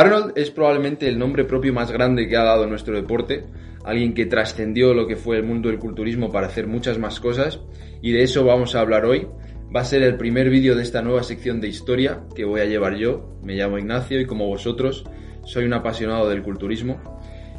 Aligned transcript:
Arnold 0.00 0.32
es 0.34 0.50
probablemente 0.50 1.08
el 1.08 1.18
nombre 1.18 1.44
propio 1.44 1.74
más 1.74 1.92
grande 1.92 2.26
que 2.26 2.34
ha 2.34 2.42
dado 2.42 2.66
nuestro 2.66 2.96
deporte, 2.96 3.44
alguien 3.84 4.14
que 4.14 4.24
trascendió 4.24 4.94
lo 4.94 5.06
que 5.06 5.14
fue 5.14 5.36
el 5.36 5.42
mundo 5.42 5.68
del 5.68 5.78
culturismo 5.78 6.32
para 6.32 6.46
hacer 6.46 6.66
muchas 6.66 6.98
más 6.98 7.20
cosas 7.20 7.60
y 8.00 8.12
de 8.12 8.22
eso 8.22 8.42
vamos 8.42 8.74
a 8.74 8.80
hablar 8.80 9.04
hoy. 9.04 9.28
Va 9.76 9.82
a 9.82 9.84
ser 9.84 10.02
el 10.02 10.16
primer 10.16 10.48
vídeo 10.48 10.74
de 10.74 10.82
esta 10.84 11.02
nueva 11.02 11.22
sección 11.22 11.60
de 11.60 11.68
historia 11.68 12.22
que 12.34 12.46
voy 12.46 12.62
a 12.62 12.64
llevar 12.64 12.96
yo. 12.96 13.36
Me 13.42 13.56
llamo 13.56 13.76
Ignacio 13.76 14.18
y 14.18 14.24
como 14.24 14.46
vosotros 14.46 15.04
soy 15.44 15.66
un 15.66 15.74
apasionado 15.74 16.30
del 16.30 16.42
culturismo. 16.42 16.98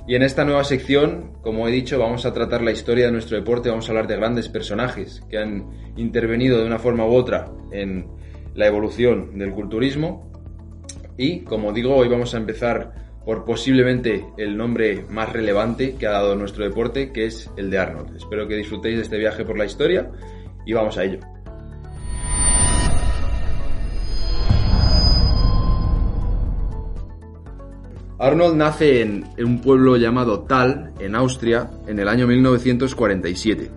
Y 0.08 0.16
en 0.16 0.23
esta 0.23 0.44
nueva 0.44 0.63
sección, 0.63 1.34
como 1.44 1.67
he 1.67 1.72
dicho, 1.72 2.00
vamos 2.00 2.25
a 2.25 2.34
tratar 2.34 2.63
la 2.63 2.72
historia 2.72 3.05
de 3.05 3.11
nuestro 3.11 3.38
deporte, 3.38 3.70
vamos 3.70 3.88
a 3.88 3.91
hablar 3.91 4.08
de 4.08 4.17
grandes 4.17 4.50
personajes 4.50 5.22
que 5.30 5.38
han 5.38 5.70
intervenido 5.95 6.58
de 6.58 6.66
una 6.66 6.80
forma 6.80 7.05
u 7.05 7.13
otra 7.13 7.52
en 7.72 8.08
la 8.55 8.66
evolución 8.66 9.38
del 9.38 9.52
culturismo 9.52 10.30
y 11.17 11.41
como 11.41 11.73
digo, 11.73 11.95
hoy 11.95 12.07
vamos 12.07 12.33
a 12.33 12.38
empezar 12.38 12.93
por 13.25 13.45
posiblemente 13.45 14.25
el 14.38 14.57
nombre 14.57 15.05
más 15.09 15.31
relevante 15.31 15.95
que 15.95 16.07
ha 16.07 16.11
dado 16.11 16.36
nuestro 16.36 16.63
deporte, 16.63 17.11
que 17.11 17.25
es 17.25 17.49
el 17.55 17.69
de 17.69 17.77
Arnold. 17.77 18.16
Espero 18.16 18.47
que 18.47 18.55
disfrutéis 18.55 18.97
de 18.97 19.03
este 19.03 19.17
viaje 19.17 19.45
por 19.45 19.58
la 19.58 19.66
historia 19.66 20.09
y 20.66 20.73
vamos 20.73 20.97
a 20.97 21.03
ello. 21.03 21.19
Arnold 28.17 28.55
nace 28.55 29.02
en, 29.02 29.25
un 29.39 29.61
pueblo 29.61 29.97
llamado 29.97 30.41
Tal, 30.41 30.93
en 30.99 31.16
Austria, 31.16 31.71
en 31.88 31.97
el 31.97 32.08
año 32.08 32.27
1947. 32.27 33.71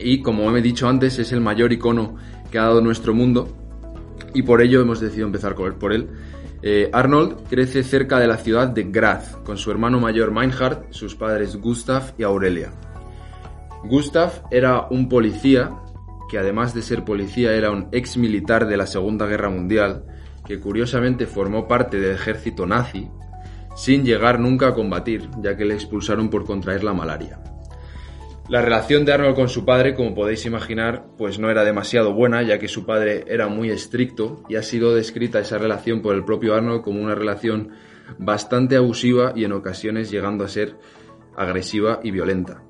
Y 0.00 0.22
como 0.22 0.56
he 0.56 0.62
dicho 0.62 0.88
antes, 0.88 1.20
es 1.20 1.30
el 1.30 1.40
mayor 1.40 1.72
icono 1.72 2.16
que 2.50 2.58
ha 2.58 2.62
dado 2.62 2.80
nuestro 2.80 3.14
mundo 3.14 3.48
y 4.34 4.42
por 4.42 4.60
ello 4.60 4.80
hemos 4.80 5.00
decidido 5.00 5.26
empezar 5.26 5.54
por 5.54 5.92
él 5.92 6.08
eh, 6.62 6.90
Arnold 6.92 7.48
crece 7.48 7.82
cerca 7.82 8.18
de 8.18 8.26
la 8.26 8.36
ciudad 8.36 8.68
de 8.68 8.84
Graz, 8.84 9.36
con 9.44 9.56
su 9.56 9.70
hermano 9.70 9.98
mayor 9.98 10.30
Meinhard, 10.30 10.84
sus 10.90 11.14
padres 11.14 11.56
Gustav 11.56 12.12
y 12.18 12.22
Aurelia. 12.22 12.72
Gustav 13.84 14.42
era 14.50 14.86
un 14.90 15.08
policía, 15.08 15.70
que 16.28 16.38
además 16.38 16.74
de 16.74 16.82
ser 16.82 17.04
policía 17.04 17.54
era 17.54 17.70
un 17.70 17.88
ex 17.92 18.18
militar 18.18 18.66
de 18.66 18.76
la 18.76 18.86
Segunda 18.86 19.26
Guerra 19.26 19.48
Mundial, 19.48 20.04
que 20.46 20.60
curiosamente 20.60 21.26
formó 21.26 21.66
parte 21.66 21.98
del 21.98 22.14
ejército 22.14 22.66
nazi, 22.66 23.08
sin 23.74 24.04
llegar 24.04 24.38
nunca 24.38 24.68
a 24.68 24.74
combatir, 24.74 25.30
ya 25.42 25.56
que 25.56 25.64
le 25.64 25.74
expulsaron 25.74 26.28
por 26.28 26.44
contraer 26.44 26.84
la 26.84 26.92
malaria. 26.92 27.40
La 28.50 28.62
relación 28.62 29.04
de 29.04 29.12
Arnold 29.12 29.36
con 29.36 29.48
su 29.48 29.64
padre, 29.64 29.94
como 29.94 30.12
podéis 30.12 30.44
imaginar, 30.44 31.04
pues 31.16 31.38
no 31.38 31.50
era 31.50 31.62
demasiado 31.62 32.12
buena, 32.12 32.42
ya 32.42 32.58
que 32.58 32.66
su 32.66 32.84
padre 32.84 33.22
era 33.28 33.46
muy 33.46 33.70
estricto 33.70 34.42
y 34.48 34.56
ha 34.56 34.64
sido 34.64 34.92
descrita 34.92 35.38
esa 35.38 35.56
relación 35.56 36.02
por 36.02 36.16
el 36.16 36.24
propio 36.24 36.56
Arnold 36.56 36.82
como 36.82 37.00
una 37.00 37.14
relación 37.14 37.70
bastante 38.18 38.74
abusiva 38.74 39.32
y 39.36 39.44
en 39.44 39.52
ocasiones 39.52 40.10
llegando 40.10 40.42
a 40.42 40.48
ser 40.48 40.74
agresiva 41.36 42.00
y 42.02 42.10
violenta. 42.10 42.64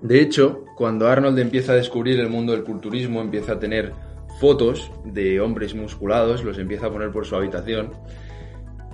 De 0.00 0.22
hecho, 0.22 0.64
cuando 0.78 1.08
Arnold 1.08 1.38
empieza 1.40 1.72
a 1.72 1.76
descubrir 1.76 2.18
el 2.18 2.30
mundo 2.30 2.52
del 2.52 2.64
culturismo, 2.64 3.20
empieza 3.20 3.52
a 3.52 3.58
tener 3.58 3.92
fotos 4.40 4.90
de 5.04 5.42
hombres 5.42 5.74
musculados, 5.74 6.42
los 6.42 6.56
empieza 6.56 6.86
a 6.86 6.90
poner 6.90 7.10
por 7.10 7.26
su 7.26 7.36
habitación, 7.36 7.92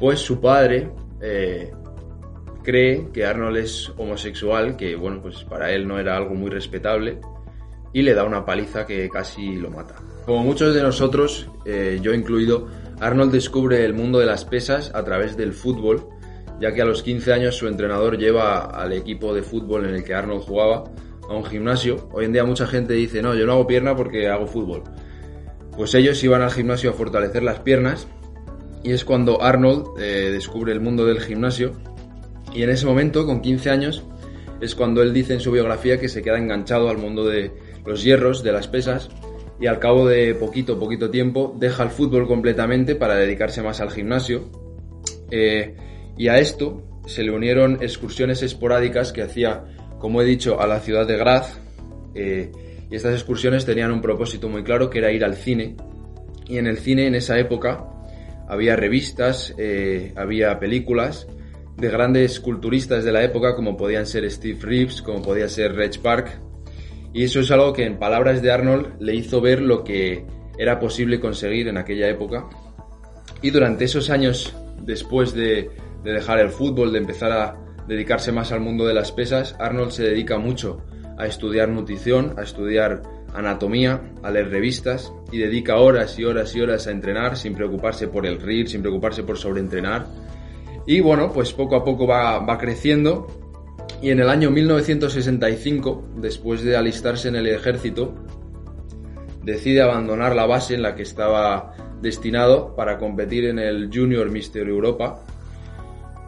pues 0.01 0.19
su 0.19 0.41
padre 0.41 0.91
eh, 1.21 1.71
cree 2.63 3.09
que 3.13 3.25
Arnold 3.25 3.57
es 3.59 3.93
homosexual, 3.97 4.77
que 4.77 4.97
bueno, 4.97 5.21
pues 5.23 5.45
para 5.45 5.73
él 5.73 5.87
no 5.87 5.99
era 5.99 6.17
algo 6.17 6.35
muy 6.35 6.51
respetable, 6.51 7.19
y 7.93 8.03
le 8.03 8.15
da 8.15 8.25
una 8.25 8.45
paliza 8.45 8.87
que 8.87 9.09
casi 9.09 9.57
lo 9.57 9.71
mata. 9.71 9.97
Como 10.25 10.43
muchos 10.43 10.75
de 10.75 10.83
nosotros, 10.83 11.49
eh, 11.65 11.99
yo 12.01 12.15
incluido, 12.15 12.69
Arnold 13.01 13.33
descubre 13.33 13.85
el 13.85 13.95
mundo 13.95 14.19
de 14.19 14.27
las 14.27 14.45
pesas 14.45 14.93
a 14.95 15.05
través 15.05 15.37
del 15.37 15.53
fútbol, 15.53 16.09
ya 16.61 16.73
que 16.73 16.81
a 16.81 16.85
los 16.85 17.03
15 17.03 17.33
años 17.33 17.57
su 17.57 17.67
entrenador 17.67 18.17
lleva 18.17 18.67
al 18.67 18.93
equipo 18.93 19.35
de 19.35 19.43
fútbol 19.43 19.87
en 19.87 19.97
el 19.97 20.05
que 20.05 20.15
Arnold 20.15 20.43
jugaba 20.43 20.85
a 21.29 21.35
un 21.35 21.45
gimnasio. 21.45 22.09
Hoy 22.13 22.27
en 22.27 22.33
día 22.33 22.45
mucha 22.45 22.67
gente 22.67 22.95
dice, 22.95 23.21
no, 23.21 23.35
yo 23.35 23.47
no 23.47 23.53
hago 23.53 23.67
pierna 23.67 23.97
porque 23.97 24.29
hago 24.29 24.47
fútbol. 24.47 24.85
Pues 25.77 25.95
ellos 25.95 26.23
iban 26.23 26.43
al 26.43 26.53
gimnasio 26.53 26.91
a 26.91 26.93
fortalecer 26.93 27.43
las 27.43 27.61
piernas 27.61 28.07
y 28.85 28.93
es 28.93 29.05
cuando 29.05 29.43
Arnold 29.43 29.99
eh, 29.99 30.31
descubre 30.33 30.73
el 30.73 30.81
mundo 30.81 31.05
del 31.05 31.21
gimnasio 31.21 31.73
y 32.55 32.63
en 32.63 32.71
ese 32.71 32.87
momento, 32.87 33.27
con 33.27 33.41
15 33.41 33.71
años, 33.71 34.05
es 34.61 34.75
cuando 34.75 35.03
él 35.03 35.13
dice 35.13 35.35
en 35.35 35.41
su 35.41 35.51
biografía 35.51 35.99
que 35.99 36.09
se 36.09 36.23
queda 36.23 36.39
enganchado 36.39 36.89
al 36.89 36.99
mundo 36.99 37.27
de 37.27 37.51
los 37.85 38.03
hierros, 38.05 38.43
de 38.43 38.53
las 38.53 38.69
pesas, 38.69 39.09
y 39.61 39.67
al 39.67 39.79
cabo 39.79 40.09
de 40.09 40.35
poquito, 40.35 40.79
poquito 40.79 41.11
tiempo, 41.11 41.57
deja 41.59 41.83
el 41.85 41.91
fútbol 41.91 42.27
completamente 42.27 42.95
para 42.95 43.15
dedicarse 43.15 43.63
más 43.63 43.81
al 43.81 43.91
gimnasio. 43.91 44.51
Eh, 45.31 45.77
y 46.17 46.29
a 46.29 46.39
esto 46.39 46.83
se 47.07 47.23
le 47.23 47.31
unieron 47.31 47.79
excursiones 47.81 48.43
esporádicas 48.43 49.13
que 49.13 49.23
hacía, 49.23 49.65
como 49.99 50.21
he 50.21 50.25
dicho, 50.25 50.61
a 50.61 50.67
la 50.67 50.81
ciudad 50.81 51.07
de 51.07 51.17
Graz. 51.17 51.59
Eh, 52.15 52.51
y 52.91 52.97
estas 52.97 53.15
excursiones 53.15 53.65
tenían 53.65 53.93
un 53.93 54.03
propósito 54.03 54.49
muy 54.49 54.65
claro, 54.65 54.91
que 54.91 54.99
era 54.99 55.13
ir 55.13 55.25
al 55.25 55.35
cine. 55.35 55.77
Y 56.47 56.59
en 56.59 56.67
el 56.67 56.79
cine, 56.79 57.07
en 57.07 57.15
esa 57.15 57.39
época, 57.39 57.87
había 58.49 58.77
revistas, 58.77 59.55
eh, 59.59 60.13
había 60.17 60.59
películas, 60.59 61.27
de 61.77 61.89
grandes 61.89 62.41
culturistas 62.41 63.05
de 63.05 63.13
la 63.13 63.23
época 63.23 63.55
como 63.55 63.77
podían 63.77 64.07
ser 64.07 64.31
Steve 64.31 64.59
Reeves, 64.61 65.03
como 65.03 65.23
podía 65.23 65.49
ser 65.49 65.75
Reg 65.75 66.01
Park. 66.01 66.39
Y 67.13 67.25
eso 67.25 67.41
es 67.41 67.51
algo 67.51 67.73
que 67.73 67.85
en 67.85 67.99
palabras 67.99 68.43
de 68.43 68.51
Arnold 68.51 69.01
le 69.01 69.15
hizo 69.15 69.41
ver 69.41 69.61
lo 69.61 69.85
que 69.85 70.25
era 70.59 70.79
posible 70.79 71.21
conseguir 71.21 71.69
en 71.69 71.77
aquella 71.77 72.09
época. 72.09 72.49
Y 73.43 73.51
durante 73.51 73.85
esos 73.85 74.11
años 74.11 74.55
después 74.83 75.35
de, 75.35 75.71
dejar 76.05 76.41
el 76.41 76.51
fútbol, 76.51 76.93
de 76.93 76.99
empezar 76.99 77.33
a 77.33 77.57
dedicarse 77.87 78.33
más 78.33 78.53
al 78.53 78.61
mundo 78.61 78.87
de 78.87 78.95
las 78.95 79.13
pesas, 79.13 79.55
Arnold 79.59 79.91
se 79.91 80.05
dedica 80.05 80.39
mucho 80.39 80.83
a 81.19 81.27
estudiar 81.27 81.69
nutrición, 81.69 82.35
a 82.39 82.43
estudiar 82.43 83.03
anatomía, 83.35 84.01
a 84.23 84.31
leer 84.31 84.51
revistas 84.51 85.13
y 85.31 85.39
dedica 85.39 85.77
horas 85.77 86.19
y 86.19 86.25
horas 86.25 86.55
y 86.55 86.61
horas 86.61 86.87
a 86.87 86.91
entrenar 86.91 87.37
sin 87.37 87.55
preocuparse 87.55 88.09
por 88.09 88.27
el 88.27 88.41
RIR, 88.41 88.69
sin 88.69 88.83
preocuparse 88.83 89.23
por 89.23 89.39
sobreentrenar 89.39 90.07
y 90.87 91.01
bueno, 91.01 91.33
pues 91.33 91.53
poco 91.53 91.77
a 91.77 91.85
poco 91.85 92.07
va, 92.07 92.59
creciendo 92.59 93.27
y 94.01 94.11
en 94.11 94.21
el 94.21 94.29
año 94.29 94.51
1965, 94.51 96.15
después 96.17 96.63
de 96.63 96.77
alistarse 96.77 97.29
en 97.29 97.37
el 97.37 97.47
ejército, 97.47 98.15
decide 99.45 99.83
abandonar 99.83 100.35
la 100.35 100.47
base 100.47 100.75
en 100.75 100.83
la 100.83 100.95
que 100.95 101.03
estaba 101.03 101.75
destinado 102.01 102.75
para 102.75 102.99
competir 102.99 103.45
en 103.45 103.59
el 103.61 103.91
Junior 103.93 104.29
Mister 104.31 104.67
Europa, 104.67 105.23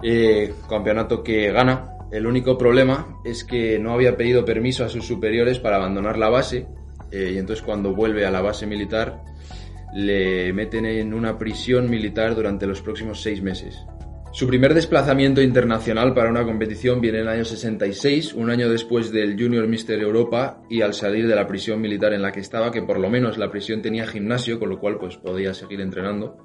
eh, 0.03 0.55
campeonato 0.69 1.23
que 1.23 1.51
gana. 1.51 1.91
El 2.13 2.27
único 2.27 2.57
problema 2.57 3.19
es 3.25 3.43
que 3.43 3.79
no 3.81 3.93
había 3.93 4.17
pedido 4.17 4.45
permiso 4.45 4.85
a 4.85 4.89
sus 4.89 5.05
superiores 5.05 5.59
para 5.59 5.77
abandonar 5.77 6.17
la 6.17 6.29
base 6.29 6.69
eh, 7.11 7.33
y 7.35 7.39
entonces 7.39 7.65
cuando 7.65 7.93
vuelve 7.93 8.25
a 8.25 8.31
la 8.31 8.41
base 8.41 8.67
militar 8.67 9.25
le 9.95 10.53
meten 10.53 10.87
en 10.87 11.15
una 11.15 11.39
prisión 11.39 11.89
militar 11.89 12.35
durante 12.35 12.67
los 12.67 12.83
próximos 12.83 13.21
seis 13.21 13.43
meses. 13.43 13.85
Su 14.35 14.49
primer 14.49 14.75
desplazamiento 14.75 15.41
internacional 15.41 16.13
para 16.13 16.29
una 16.29 16.43
competición 16.43 17.01
viene 17.01 17.19
en 17.19 17.29
el 17.29 17.33
año 17.33 17.45
66, 17.45 18.35
un 18.35 18.51
año 18.51 18.69
después 18.69 19.13
del 19.13 19.41
Junior 19.41 19.69
Mister 19.69 20.01
Europa 20.01 20.61
y 20.69 20.83
al 20.83 20.93
salir 20.93 21.29
de 21.29 21.37
la 21.37 21.47
prisión 21.47 21.81
militar 21.81 22.13
en 22.13 22.21
la 22.21 22.33
que 22.33 22.41
estaba, 22.41 22.73
que 22.73 22.83
por 22.83 22.99
lo 22.99 23.09
menos 23.09 23.39
la 23.39 23.49
prisión 23.49 23.81
tenía 23.81 24.09
gimnasio, 24.09 24.59
con 24.59 24.71
lo 24.71 24.81
cual 24.81 24.99
pues 24.99 25.17
podía 25.19 25.55
seguir 25.55 25.81
entrenando. 25.81 26.37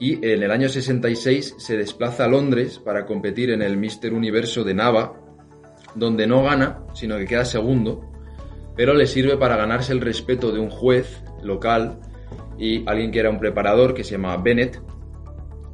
Y 0.00 0.14
en 0.14 0.42
el 0.42 0.50
año 0.50 0.68
66 0.68 1.54
se 1.58 1.76
desplaza 1.76 2.24
a 2.24 2.28
Londres 2.28 2.80
para 2.80 3.06
competir 3.06 3.50
en 3.50 3.62
el 3.62 3.76
Mister 3.76 4.12
Universo 4.12 4.64
de 4.64 4.74
Nava, 4.74 5.12
donde 5.94 6.26
no 6.26 6.42
gana, 6.42 6.80
sino 6.92 7.18
que 7.18 7.26
queda 7.26 7.44
segundo, 7.44 8.00
pero 8.74 8.94
le 8.94 9.06
sirve 9.06 9.36
para 9.36 9.56
ganarse 9.56 9.92
el 9.92 10.00
respeto 10.00 10.50
de 10.50 10.58
un 10.58 10.70
juez 10.70 11.22
local 11.40 12.00
y 12.58 12.82
alguien 12.88 13.12
que 13.12 13.20
era 13.20 13.30
un 13.30 13.38
preparador 13.38 13.94
que 13.94 14.02
se 14.02 14.16
llama 14.16 14.36
Bennett, 14.38 14.82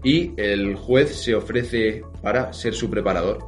y 0.02 0.32
el 0.36 0.74
juez 0.76 1.14
se 1.14 1.34
ofrece 1.34 2.02
para 2.22 2.52
ser 2.52 2.74
su 2.74 2.90
preparador. 2.90 3.38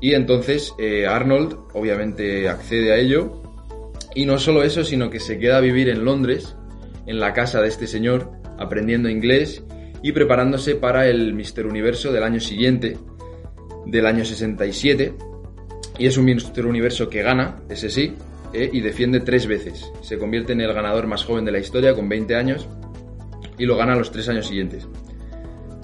Y 0.00 0.14
entonces 0.14 0.74
eh, 0.78 1.06
Arnold 1.06 1.56
obviamente 1.74 2.48
accede 2.48 2.92
a 2.92 2.96
ello 2.96 3.42
y 4.14 4.26
no 4.26 4.38
solo 4.38 4.62
eso, 4.62 4.84
sino 4.84 5.10
que 5.10 5.20
se 5.20 5.38
queda 5.38 5.58
a 5.58 5.60
vivir 5.60 5.88
en 5.88 6.04
Londres, 6.04 6.56
en 7.06 7.20
la 7.20 7.32
casa 7.32 7.60
de 7.60 7.68
este 7.68 7.86
señor, 7.86 8.32
aprendiendo 8.58 9.08
inglés 9.08 9.64
y 10.02 10.12
preparándose 10.12 10.76
para 10.76 11.08
el 11.08 11.34
Mister 11.34 11.66
Universo 11.66 12.12
del 12.12 12.22
año 12.22 12.40
siguiente, 12.40 12.96
del 13.86 14.06
año 14.06 14.24
67. 14.24 15.14
Y 15.98 16.06
es 16.06 16.16
un 16.16 16.24
Mister 16.26 16.66
Universo 16.66 17.08
que 17.08 17.22
gana, 17.22 17.62
ese 17.68 17.90
sí, 17.90 18.14
eh, 18.52 18.70
y 18.72 18.80
defiende 18.80 19.20
tres 19.20 19.46
veces. 19.46 19.90
Se 20.00 20.18
convierte 20.18 20.52
en 20.52 20.60
el 20.60 20.72
ganador 20.72 21.06
más 21.06 21.24
joven 21.24 21.44
de 21.44 21.52
la 21.52 21.58
historia 21.58 21.94
con 21.94 22.08
20 22.08 22.34
años 22.36 22.68
y 23.58 23.66
lo 23.66 23.76
gana 23.76 23.96
los 23.96 24.12
tres 24.12 24.28
años 24.28 24.46
siguientes. 24.46 24.86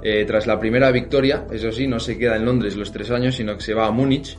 Eh, 0.04 0.24
tras 0.26 0.46
la 0.46 0.60
primera 0.60 0.90
victoria, 0.90 1.46
eso 1.50 1.72
sí, 1.72 1.86
no 1.86 1.98
se 1.98 2.18
queda 2.18 2.36
en 2.36 2.44
Londres 2.44 2.76
los 2.76 2.92
tres 2.92 3.10
años, 3.10 3.36
sino 3.36 3.56
que 3.56 3.62
se 3.62 3.72
va 3.72 3.86
a 3.86 3.90
Múnich. 3.90 4.38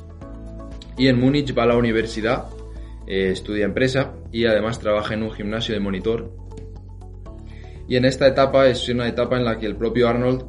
Y 0.95 1.07
en 1.07 1.19
Múnich 1.19 1.57
va 1.57 1.63
a 1.63 1.65
la 1.65 1.75
universidad, 1.75 2.45
eh, 3.07 3.31
estudia 3.31 3.65
empresa 3.65 4.13
y 4.31 4.45
además 4.45 4.79
trabaja 4.79 5.15
en 5.15 5.23
un 5.23 5.31
gimnasio 5.31 5.73
de 5.73 5.79
monitor. 5.79 6.31
Y 7.87 7.97
en 7.97 8.05
esta 8.05 8.27
etapa 8.27 8.67
es 8.67 8.87
una 8.89 9.07
etapa 9.07 9.37
en 9.37 9.45
la 9.45 9.57
que 9.57 9.65
el 9.65 9.75
propio 9.75 10.07
Arnold 10.07 10.45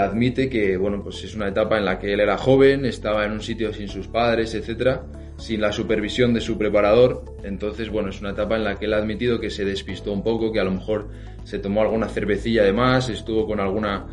admite 0.00 0.50
que, 0.50 0.76
bueno, 0.76 1.04
pues 1.04 1.22
es 1.22 1.36
una 1.36 1.46
etapa 1.46 1.78
en 1.78 1.84
la 1.84 2.00
que 2.00 2.12
él 2.12 2.18
era 2.18 2.36
joven, 2.36 2.84
estaba 2.84 3.24
en 3.24 3.30
un 3.30 3.40
sitio 3.40 3.72
sin 3.72 3.86
sus 3.86 4.08
padres, 4.08 4.52
etcétera, 4.54 5.04
sin 5.38 5.60
la 5.60 5.72
supervisión 5.72 6.34
de 6.34 6.40
su 6.40 6.58
preparador. 6.58 7.24
Entonces, 7.44 7.88
bueno, 7.88 8.10
es 8.10 8.20
una 8.20 8.30
etapa 8.30 8.56
en 8.56 8.64
la 8.64 8.74
que 8.74 8.86
él 8.86 8.94
ha 8.94 8.98
admitido 8.98 9.40
que 9.40 9.50
se 9.50 9.64
despistó 9.64 10.12
un 10.12 10.22
poco, 10.22 10.52
que 10.52 10.60
a 10.60 10.64
lo 10.64 10.72
mejor 10.72 11.08
se 11.44 11.58
tomó 11.58 11.80
alguna 11.80 12.08
cervecilla 12.08 12.64
de 12.64 12.72
más, 12.72 13.08
estuvo 13.08 13.46
con 13.46 13.60
alguna 13.60 14.06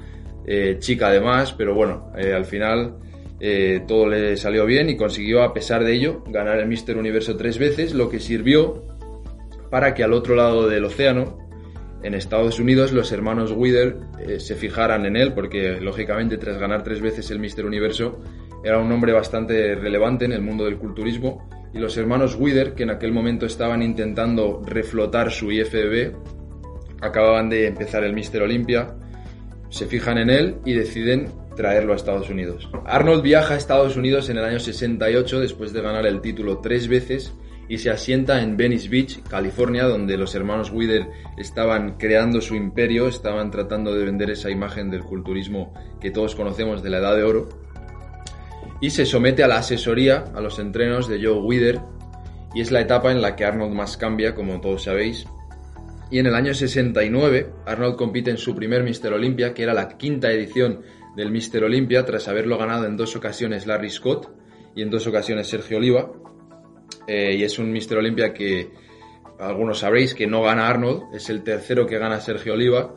eh, 0.45 0.77
chica 0.79 1.09
de 1.09 1.19
más, 1.19 1.51
pero 1.53 1.73
bueno, 1.73 2.11
eh, 2.15 2.33
al 2.33 2.45
final 2.45 2.97
eh, 3.39 3.81
todo 3.87 4.07
le 4.07 4.37
salió 4.37 4.65
bien 4.65 4.89
y 4.89 4.95
consiguió, 4.95 5.41
a 5.41 5.53
pesar 5.53 5.83
de 5.83 5.93
ello, 5.93 6.23
ganar 6.27 6.59
el 6.59 6.67
Mister 6.67 6.95
Universo 6.95 7.35
tres 7.35 7.57
veces, 7.57 7.93
lo 7.93 8.09
que 8.09 8.19
sirvió 8.19 8.85
para 9.71 9.95
que 9.95 10.03
al 10.03 10.13
otro 10.13 10.35
lado 10.35 10.69
del 10.69 10.85
océano, 10.85 11.39
en 12.03 12.13
Estados 12.13 12.59
Unidos, 12.59 12.91
los 12.91 13.11
hermanos 13.11 13.51
Wither 13.51 13.97
se 14.37 14.53
fijaran 14.53 15.07
en 15.07 15.15
él, 15.15 15.33
porque 15.33 15.81
lógicamente 15.81 16.37
tras 16.37 16.59
ganar 16.59 16.83
tres 16.83 17.01
veces 17.01 17.31
el 17.31 17.39
Mister 17.39 17.65
Universo, 17.65 18.21
era 18.65 18.79
un 18.79 18.91
hombre 18.91 19.13
bastante 19.13 19.75
relevante 19.75 20.25
en 20.25 20.31
el 20.31 20.41
mundo 20.41 20.65
del 20.65 20.79
culturismo 20.79 21.47
y 21.71 21.77
los 21.77 21.95
hermanos 21.97 22.35
Wither, 22.35 22.73
que 22.73 22.81
en 22.81 22.89
aquel 22.89 23.11
momento 23.11 23.45
estaban 23.45 23.83
intentando 23.83 24.63
reflotar 24.65 25.31
su 25.31 25.51
IFBB, 25.51 26.15
acababan 26.99 27.47
de 27.47 27.67
empezar 27.67 28.03
el 28.03 28.13
Mister 28.13 28.41
Olympia, 28.41 28.95
se 29.69 29.85
fijan 29.85 30.17
en 30.17 30.31
él 30.31 30.55
y 30.65 30.73
deciden 30.73 31.27
traerlo 31.55 31.93
a 31.93 31.95
Estados 31.95 32.31
Unidos. 32.31 32.67
Arnold 32.87 33.21
viaja 33.21 33.53
a 33.53 33.57
Estados 33.57 33.97
Unidos 33.97 34.29
en 34.29 34.37
el 34.37 34.45
año 34.45 34.59
68 34.59 35.41
después 35.41 35.71
de 35.71 35.81
ganar 35.83 36.07
el 36.07 36.19
título 36.21 36.57
tres 36.57 36.87
veces 36.87 37.35
y 37.69 37.77
se 37.77 37.91
asienta 37.91 38.41
en 38.41 38.57
Venice 38.57 38.89
Beach, 38.89 39.21
California, 39.29 39.83
donde 39.83 40.17
los 40.17 40.33
hermanos 40.33 40.71
Wither 40.71 41.07
estaban 41.37 41.97
creando 41.97 42.41
su 42.41 42.55
imperio, 42.55 43.09
estaban 43.09 43.51
tratando 43.51 43.93
de 43.93 44.05
vender 44.05 44.31
esa 44.31 44.49
imagen 44.49 44.89
del 44.89 45.03
culturismo 45.03 45.71
que 46.01 46.09
todos 46.09 46.33
conocemos 46.33 46.81
de 46.81 46.89
la 46.89 46.97
Edad 46.97 47.15
de 47.15 47.23
Oro 47.23 47.64
y 48.81 48.89
se 48.89 49.05
somete 49.05 49.43
a 49.43 49.47
la 49.47 49.57
asesoría, 49.57 50.25
a 50.33 50.41
los 50.41 50.59
entrenos 50.59 51.07
de 51.07 51.23
Joe 51.23 51.39
Wither, 51.39 51.79
y 52.53 52.61
es 52.61 52.71
la 52.71 52.81
etapa 52.81 53.11
en 53.11 53.21
la 53.21 53.35
que 53.35 53.45
Arnold 53.45 53.73
más 53.73 53.97
cambia, 53.97 54.33
como 54.33 54.61
todos 54.61 54.83
sabéis. 54.83 55.25
Y 56.11 56.19
en 56.19 56.27
el 56.27 56.35
año 56.35 56.53
69, 56.53 57.51
Arnold 57.65 57.95
compite 57.95 58.31
en 58.31 58.37
su 58.37 58.55
primer 58.55 58.83
Mister 58.83 59.11
Olympia, 59.13 59.53
que 59.53 59.63
era 59.63 59.73
la 59.73 59.97
quinta 59.97 60.31
edición 60.31 60.81
del 61.15 61.31
Mister 61.31 61.63
Olympia, 61.63 62.05
tras 62.05 62.27
haberlo 62.27 62.57
ganado 62.57 62.85
en 62.85 62.95
dos 62.95 63.15
ocasiones 63.15 63.65
Larry 63.65 63.89
Scott 63.89 64.29
y 64.75 64.81
en 64.81 64.89
dos 64.89 65.07
ocasiones 65.07 65.47
Sergio 65.47 65.77
Oliva. 65.77 66.11
Eh, 67.07 67.35
y 67.37 67.43
es 67.43 67.59
un 67.59 67.71
Mister 67.71 67.97
Olympia 67.97 68.33
que 68.33 68.71
algunos 69.39 69.79
sabréis 69.79 70.13
que 70.13 70.27
no 70.27 70.41
gana 70.41 70.67
Arnold, 70.69 71.13
es 71.13 71.29
el 71.29 71.43
tercero 71.43 71.85
que 71.85 71.97
gana 71.97 72.19
Sergio 72.21 72.53
Oliva 72.53 72.93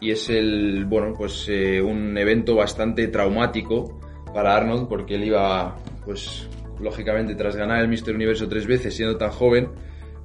y 0.00 0.10
es 0.10 0.28
el, 0.28 0.84
bueno, 0.86 1.14
pues 1.16 1.46
eh, 1.48 1.80
un 1.80 2.16
evento 2.18 2.56
bastante 2.56 3.08
traumático 3.08 4.00
para 4.36 4.54
Arnold 4.54 4.86
porque 4.86 5.14
él 5.14 5.24
iba, 5.24 5.74
pues 6.04 6.46
lógicamente 6.78 7.34
tras 7.34 7.56
ganar 7.56 7.80
el 7.80 7.88
Mister 7.88 8.14
Universo 8.14 8.46
tres 8.46 8.66
veces 8.66 8.94
siendo 8.94 9.16
tan 9.16 9.30
joven, 9.30 9.70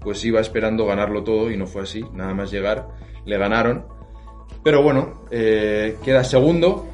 pues 0.02 0.26
iba 0.26 0.42
esperando 0.42 0.86
ganarlo 0.86 1.24
todo 1.24 1.50
y 1.50 1.56
no 1.56 1.66
fue 1.66 1.84
así, 1.84 2.04
nada 2.14 2.34
más 2.34 2.52
llegar 2.52 2.90
le 3.26 3.38
ganaron. 3.38 3.86
Pero 4.66 4.84
bueno, 4.84 5.24
eh, 5.32 5.96
queda 6.04 6.26
segundo 6.26 6.90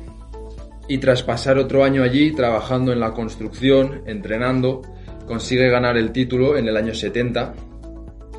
y 0.88 1.00
tras 1.00 1.24
pasar 1.24 1.58
otro 1.58 1.84
año 1.84 2.04
allí 2.04 2.34
trabajando 2.34 2.94
en 2.94 3.00
la 3.00 3.16
construcción, 3.16 4.04
entrenando, 4.06 4.84
consigue 5.26 5.72
ganar 5.72 5.98
el 5.98 6.12
título 6.12 6.56
en 6.56 6.68
el 6.68 6.78
año 6.78 6.94
70 6.94 7.56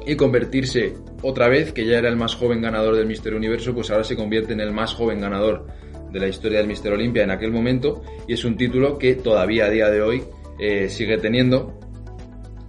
y 0.07 0.15
convertirse 0.15 0.95
otra 1.23 1.49
vez, 1.49 1.73
que 1.73 1.85
ya 1.85 1.99
era 1.99 2.09
el 2.09 2.17
más 2.17 2.37
joven 2.37 2.63
ganador 2.63 2.95
del 2.95 3.07
Mister 3.07 3.35
Universo, 3.35 3.75
pues 3.75 3.91
ahora 3.91 4.05
se 4.05 4.15
convierte 4.15 4.53
en 4.53 4.61
el 4.61 4.71
más 4.71 4.95
joven 4.95 5.21
ganador 5.21 5.67
de 6.13 6.21
la 6.21 6.29
historia 6.29 6.59
del 6.59 6.67
Mister 6.67 6.93
Olympia 6.93 7.23
en 7.23 7.31
aquel 7.31 7.51
momento 7.51 8.03
y 8.27 8.35
es 8.35 8.45
un 8.45 8.57
título 8.57 8.99
que 8.99 9.15
todavía 9.15 9.67
a 9.67 9.71
día 9.71 9.91
de 9.91 10.03
hoy 10.03 10.23
eh, 10.59 10.89
sigue 10.89 11.19
teniendo. 11.19 11.79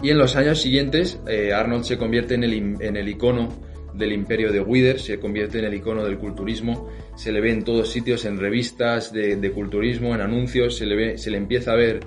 Y 0.01 0.11
en 0.11 0.17
los 0.17 0.35
años 0.35 0.61
siguientes 0.61 1.19
eh, 1.27 1.53
Arnold 1.53 1.83
se 1.83 1.97
convierte 1.97 2.35
en 2.35 2.43
el, 2.43 2.53
en 2.53 2.95
el 2.95 3.09
icono 3.09 3.49
del 3.93 4.13
imperio 4.13 4.51
de 4.51 4.61
Wither, 4.61 4.99
se 4.99 5.19
convierte 5.19 5.59
en 5.59 5.65
el 5.65 5.73
icono 5.73 6.05
del 6.05 6.17
culturismo, 6.17 6.89
se 7.15 7.31
le 7.31 7.41
ve 7.41 7.51
en 7.51 7.63
todos 7.63 7.91
sitios, 7.91 8.23
en 8.25 8.39
revistas 8.39 9.11
de, 9.11 9.51
culturismo, 9.51 10.15
en 10.15 10.21
anuncios, 10.21 10.77
se 10.77 10.85
le, 10.85 10.95
ve, 10.95 11.17
se 11.17 11.31
le 11.31 11.37
empieza 11.37 11.73
a 11.73 11.75
ver 11.75 11.99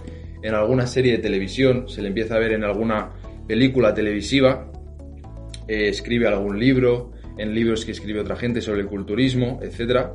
en 0.43 0.55
alguna 0.55 0.87
serie 0.87 1.13
de 1.13 1.19
televisión, 1.19 1.89
se 1.89 2.01
le 2.01 2.09
empieza 2.09 2.37
a 2.37 2.39
ver 2.39 2.53
en 2.53 2.65
alguna 2.65 3.11
película 3.47 3.93
televisiva, 3.93 4.73
eh, 5.69 5.89
escribe 5.89 6.29
algún 6.29 6.59
libro, 6.59 7.13
en 7.37 7.55
libros 7.55 7.85
que 7.85 7.93
escribe 7.93 8.21
otra 8.21 8.37
gente 8.37 8.61
sobre 8.61 8.81
el 8.81 8.87
culturismo, 8.87 9.61
etcétera 9.63 10.15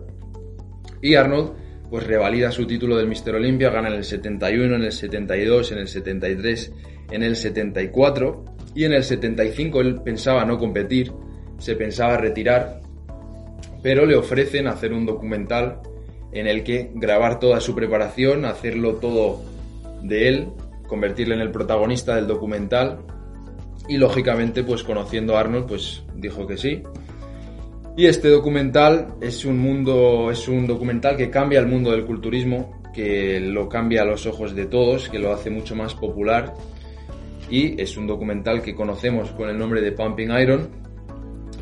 y 1.07 1.15
Arnold 1.15 1.51
pues 1.89 2.05
revalida 2.05 2.51
su 2.51 2.67
título 2.67 2.97
del 2.97 3.07
Mister 3.07 3.33
Olympia, 3.33 3.69
gana 3.69 3.87
en 3.87 3.95
el 3.95 4.03
71, 4.03 4.75
en 4.75 4.83
el 4.83 4.91
72, 4.91 5.71
en 5.71 5.77
el 5.77 5.87
73, 5.87 6.73
en 7.11 7.23
el 7.23 7.35
74 7.37 8.45
y 8.75 8.83
en 8.83 8.93
el 8.93 9.03
75 9.03 9.81
él 9.81 10.01
pensaba 10.03 10.43
no 10.43 10.57
competir, 10.57 11.13
se 11.59 11.75
pensaba 11.75 12.17
retirar, 12.17 12.81
pero 13.81 14.05
le 14.05 14.17
ofrecen 14.17 14.67
hacer 14.67 14.91
un 14.91 15.05
documental 15.05 15.79
en 16.33 16.47
el 16.47 16.63
que 16.63 16.91
grabar 16.93 17.39
toda 17.39 17.61
su 17.61 17.73
preparación, 17.73 18.43
hacerlo 18.43 18.95
todo 18.95 19.41
de 20.03 20.27
él, 20.27 20.47
convertirle 20.87 21.35
en 21.35 21.41
el 21.41 21.51
protagonista 21.51 22.15
del 22.15 22.27
documental. 22.27 22.99
Y 23.87 23.95
lógicamente 23.95 24.63
pues 24.63 24.83
conociendo 24.83 25.37
a 25.37 25.39
Arnold 25.39 25.67
pues 25.67 26.03
dijo 26.17 26.45
que 26.45 26.57
sí 26.57 26.83
y 27.97 28.05
este 28.05 28.29
documental 28.29 29.15
es 29.21 29.43
un 29.43 29.57
mundo, 29.57 30.29
es 30.29 30.47
un 30.47 30.67
documental 30.67 31.17
que 31.17 31.31
cambia 31.31 31.59
el 31.59 31.65
mundo 31.65 31.89
del 31.89 32.05
culturismo, 32.05 32.79
que 32.93 33.39
lo 33.39 33.67
cambia 33.67 34.03
a 34.03 34.05
los 34.05 34.27
ojos 34.27 34.53
de 34.53 34.67
todos, 34.67 35.09
que 35.09 35.17
lo 35.17 35.33
hace 35.33 35.49
mucho 35.49 35.75
más 35.75 35.95
popular. 35.95 36.53
Y 37.49 37.81
es 37.81 37.97
un 37.97 38.05
documental 38.05 38.61
que 38.61 38.75
conocemos 38.75 39.31
con 39.31 39.49
el 39.49 39.57
nombre 39.57 39.81
de 39.81 39.93
Pumping 39.93 40.29
Iron. 40.29 40.69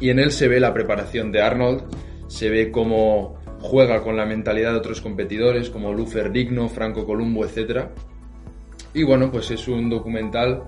Y 0.01 0.09
en 0.09 0.19
él 0.19 0.33
se 0.33 0.49
ve 0.49 0.59
la 0.59 0.73
preparación 0.73 1.31
de 1.31 1.41
Arnold, 1.41 1.85
se 2.27 2.49
ve 2.49 2.69
cómo 2.69 3.35
juega 3.61 4.03
con 4.03 4.17
la 4.17 4.25
mentalidad 4.25 4.73
de 4.73 4.79
otros 4.79 4.99
competidores 4.99 5.69
como 5.69 5.93
Lufer 5.93 6.33
Digno, 6.33 6.67
Franco 6.67 7.05
Columbo, 7.05 7.45
etc. 7.45 7.85
Y 8.93 9.03
bueno, 9.03 9.31
pues 9.31 9.51
es 9.51 9.65
un 9.69 9.89
documental 9.89 10.63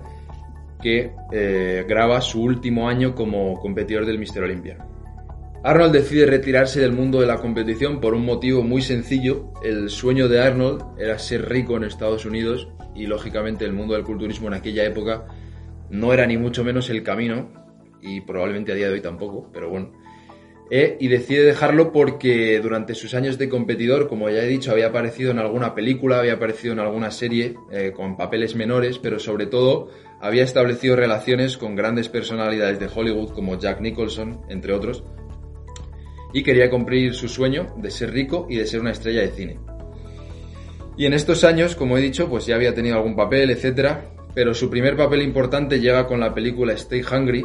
que 0.80 1.12
eh, 1.30 1.84
graba 1.86 2.22
su 2.22 2.42
último 2.42 2.88
año 2.88 3.14
como 3.14 3.60
competidor 3.60 4.06
del 4.06 4.18
Mister 4.18 4.42
Olympia. 4.42 4.87
Arnold 5.64 5.92
decide 5.92 6.26
retirarse 6.26 6.80
del 6.80 6.92
mundo 6.92 7.20
de 7.20 7.26
la 7.26 7.38
competición 7.38 8.00
por 8.00 8.14
un 8.14 8.24
motivo 8.24 8.62
muy 8.62 8.80
sencillo. 8.80 9.52
El 9.60 9.90
sueño 9.90 10.28
de 10.28 10.40
Arnold 10.40 10.84
era 10.98 11.18
ser 11.18 11.48
rico 11.48 11.76
en 11.76 11.82
Estados 11.82 12.24
Unidos 12.24 12.68
y 12.94 13.06
lógicamente 13.06 13.64
el 13.64 13.72
mundo 13.72 13.94
del 13.94 14.04
culturismo 14.04 14.46
en 14.46 14.54
aquella 14.54 14.84
época 14.84 15.26
no 15.90 16.12
era 16.12 16.26
ni 16.26 16.36
mucho 16.36 16.62
menos 16.62 16.90
el 16.90 17.02
camino 17.02 17.50
y 18.00 18.20
probablemente 18.20 18.70
a 18.70 18.76
día 18.76 18.86
de 18.86 18.94
hoy 18.94 19.00
tampoco, 19.00 19.50
pero 19.52 19.68
bueno. 19.68 19.92
Eh, 20.70 20.96
y 21.00 21.08
decide 21.08 21.42
dejarlo 21.42 21.92
porque 21.92 22.60
durante 22.60 22.94
sus 22.94 23.14
años 23.14 23.36
de 23.38 23.48
competidor, 23.48 24.06
como 24.06 24.28
ya 24.28 24.44
he 24.44 24.46
dicho, 24.46 24.70
había 24.70 24.88
aparecido 24.88 25.30
en 25.30 25.38
alguna 25.38 25.74
película, 25.74 26.20
había 26.20 26.34
aparecido 26.34 26.74
en 26.74 26.78
alguna 26.78 27.10
serie 27.10 27.56
eh, 27.72 27.92
con 27.96 28.16
papeles 28.16 28.54
menores, 28.54 28.98
pero 28.98 29.18
sobre 29.18 29.46
todo 29.46 29.88
había 30.20 30.44
establecido 30.44 30.94
relaciones 30.94 31.56
con 31.56 31.74
grandes 31.74 32.08
personalidades 32.08 32.78
de 32.78 32.88
Hollywood 32.94 33.30
como 33.30 33.58
Jack 33.58 33.80
Nicholson, 33.80 34.42
entre 34.50 34.74
otros, 34.74 35.04
y 36.32 36.42
quería 36.42 36.70
cumplir 36.70 37.14
su 37.14 37.28
sueño 37.28 37.74
de 37.76 37.90
ser 37.90 38.12
rico 38.12 38.46
y 38.48 38.56
de 38.56 38.66
ser 38.66 38.80
una 38.80 38.92
estrella 38.92 39.22
de 39.22 39.30
cine. 39.30 39.58
Y 40.96 41.06
en 41.06 41.14
estos 41.14 41.44
años, 41.44 41.76
como 41.76 41.96
he 41.96 42.00
dicho, 42.00 42.28
pues 42.28 42.46
ya 42.46 42.56
había 42.56 42.74
tenido 42.74 42.96
algún 42.96 43.14
papel, 43.14 43.50
etcétera, 43.50 44.10
pero 44.34 44.52
su 44.52 44.68
primer 44.68 44.96
papel 44.96 45.22
importante 45.22 45.80
llega 45.80 46.06
con 46.06 46.20
la 46.20 46.34
película 46.34 46.72
Stay 46.72 47.02
Hungry, 47.02 47.44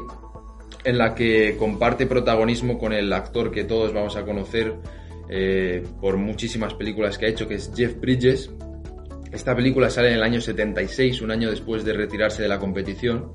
en 0.83 0.97
la 0.97 1.15
que 1.15 1.55
comparte 1.57 2.07
protagonismo 2.07 2.77
con 2.77 2.93
el 2.93 3.13
actor 3.13 3.51
que 3.51 3.63
todos 3.63 3.93
vamos 3.93 4.15
a 4.15 4.25
conocer 4.25 4.73
eh, 5.29 5.83
por 6.01 6.17
muchísimas 6.17 6.73
películas 6.73 7.17
que 7.17 7.27
ha 7.27 7.29
hecho, 7.29 7.47
que 7.47 7.55
es 7.55 7.71
Jeff 7.75 7.99
Bridges. 7.99 8.51
Esta 9.31 9.55
película 9.55 9.89
sale 9.89 10.09
en 10.09 10.15
el 10.15 10.23
año 10.23 10.41
76, 10.41 11.21
un 11.21 11.31
año 11.31 11.49
después 11.49 11.85
de 11.85 11.93
retirarse 11.93 12.41
de 12.41 12.49
la 12.49 12.59
competición. 12.59 13.31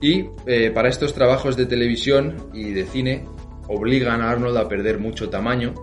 Y 0.00 0.26
eh, 0.46 0.70
para 0.72 0.88
estos 0.88 1.14
trabajos 1.14 1.56
de 1.56 1.66
televisión 1.66 2.50
y 2.52 2.72
de 2.72 2.84
cine 2.84 3.24
obligan 3.68 4.20
a 4.20 4.30
Arnold 4.30 4.56
a 4.56 4.68
perder 4.68 4.98
mucho 4.98 5.28
tamaño 5.28 5.74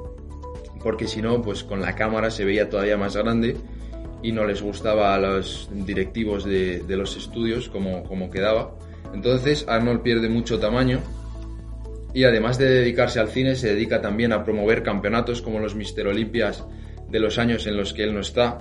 porque 0.84 1.08
si 1.08 1.22
no, 1.22 1.42
pues 1.42 1.64
con 1.64 1.82
la 1.82 1.96
cámara 1.96 2.30
se 2.30 2.44
veía 2.44 2.70
todavía 2.70 2.98
más 2.98 3.16
grande 3.16 3.56
y 4.22 4.32
no 4.32 4.46
les 4.46 4.62
gustaba 4.62 5.16
a 5.16 5.20
los 5.20 5.70
directivos 5.72 6.44
de, 6.44 6.84
los 6.88 7.16
estudios 7.16 7.70
como, 7.70 8.04
como 8.04 8.30
quedaba. 8.30 8.76
Entonces 9.14 9.66
Arnold 9.68 10.02
pierde 10.02 10.30
mucho 10.30 10.60
tamaño 10.60 11.00
y 12.14 12.26
además 12.26 12.58
de 12.58 12.70
dedicarse 12.70 13.20
al 13.20 13.30
cine 13.30 13.56
se 13.56 13.74
dedica 13.74 14.02
también 14.02 14.34
a 14.34 14.44
promover 14.44 14.84
campeonatos 14.84 15.42
como 15.42 15.60
los 15.60 15.74
Mister 15.74 16.08
Olimpias 16.08 16.66
de 17.10 17.20
los 17.20 17.40
años 17.40 17.66
en 17.66 17.78
los 17.78 17.94
que 17.94 18.04
él 18.04 18.14
no 18.14 18.20
está. 18.20 18.58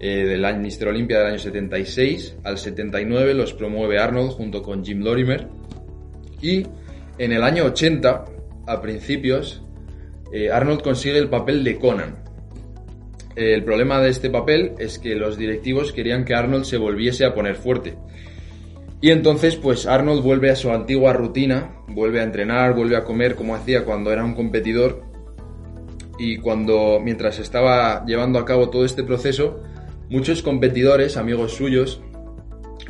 Eh, 0.00 0.24
del 0.24 0.58
Mister 0.58 0.88
Olympia 0.88 1.18
del 1.18 1.28
año 1.28 1.38
76 1.38 2.38
al 2.42 2.58
79 2.58 3.34
los 3.34 3.54
promueve 3.54 4.00
Arnold 4.00 4.32
junto 4.32 4.60
con 4.60 4.84
Jim 4.84 5.00
Lorimer 5.00 5.46
y 6.40 6.66
en 7.18 7.30
el 7.30 7.44
año 7.44 7.66
80 7.66 8.24
a 8.66 8.80
principios 8.80 9.62
eh, 10.32 10.50
Arnold 10.50 10.82
consigue 10.82 11.18
el 11.18 11.28
papel 11.28 11.62
de 11.64 11.78
Conan 11.78 12.22
el 13.36 13.64
problema 13.64 14.00
de 14.00 14.10
este 14.10 14.28
papel 14.28 14.72
es 14.78 14.98
que 14.98 15.14
los 15.14 15.38
directivos 15.38 15.92
querían 15.92 16.24
que 16.24 16.34
Arnold 16.34 16.64
se 16.64 16.76
volviese 16.76 17.24
a 17.24 17.34
poner 17.34 17.56
fuerte. 17.56 17.96
Y 19.00 19.10
entonces, 19.10 19.56
pues 19.56 19.86
Arnold 19.86 20.22
vuelve 20.22 20.50
a 20.50 20.56
su 20.56 20.70
antigua 20.70 21.12
rutina, 21.12 21.76
vuelve 21.88 22.20
a 22.20 22.24
entrenar, 22.24 22.74
vuelve 22.74 22.96
a 22.96 23.04
comer 23.04 23.34
como 23.34 23.54
hacía 23.54 23.84
cuando 23.84 24.12
era 24.12 24.24
un 24.24 24.34
competidor. 24.34 25.02
Y 26.18 26.36
cuando, 26.38 27.00
mientras 27.02 27.38
estaba 27.38 28.04
llevando 28.04 28.38
a 28.38 28.44
cabo 28.44 28.68
todo 28.68 28.84
este 28.84 29.02
proceso, 29.02 29.62
muchos 30.08 30.42
competidores, 30.42 31.16
amigos 31.16 31.54
suyos, 31.54 32.02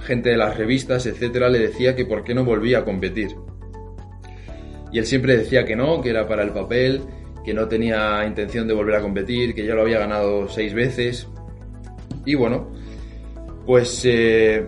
gente 0.02 0.31
de 0.31 0.37
las 0.37 0.59
revistas, 0.59 1.07
etcétera, 1.07 1.49
le 1.49 1.61
decía 1.61 1.95
que 1.95 2.05
por 2.05 2.25
qué 2.25 2.35
no 2.35 2.45
volvía 2.45 2.79
a 2.79 2.85
competir. 2.85 3.37
Y 4.92 4.99
él 4.99 5.06
siempre 5.06 5.37
decía 5.37 5.64
que 5.64 5.75
no, 5.75 6.00
que 6.00 6.11
era 6.11 6.28
para 6.28 6.42
el 6.42 6.50
papel, 6.50 7.00
que 7.44 7.54
no 7.54 7.66
tenía 7.66 8.25
intención 8.26 8.68
de 8.68 8.75
volver 8.75 8.96
a 8.96 9.00
competir, 9.00 9.54
que 9.54 9.64
ya 9.66 9.75
lo 9.75 9.82
había 9.82 9.99
ganado 9.99 10.49
seis 10.49 10.75
veces. 10.75 11.28
Y 12.25 12.34
bueno, 12.34 12.70
pues 13.66 14.02
eh, 14.04 14.64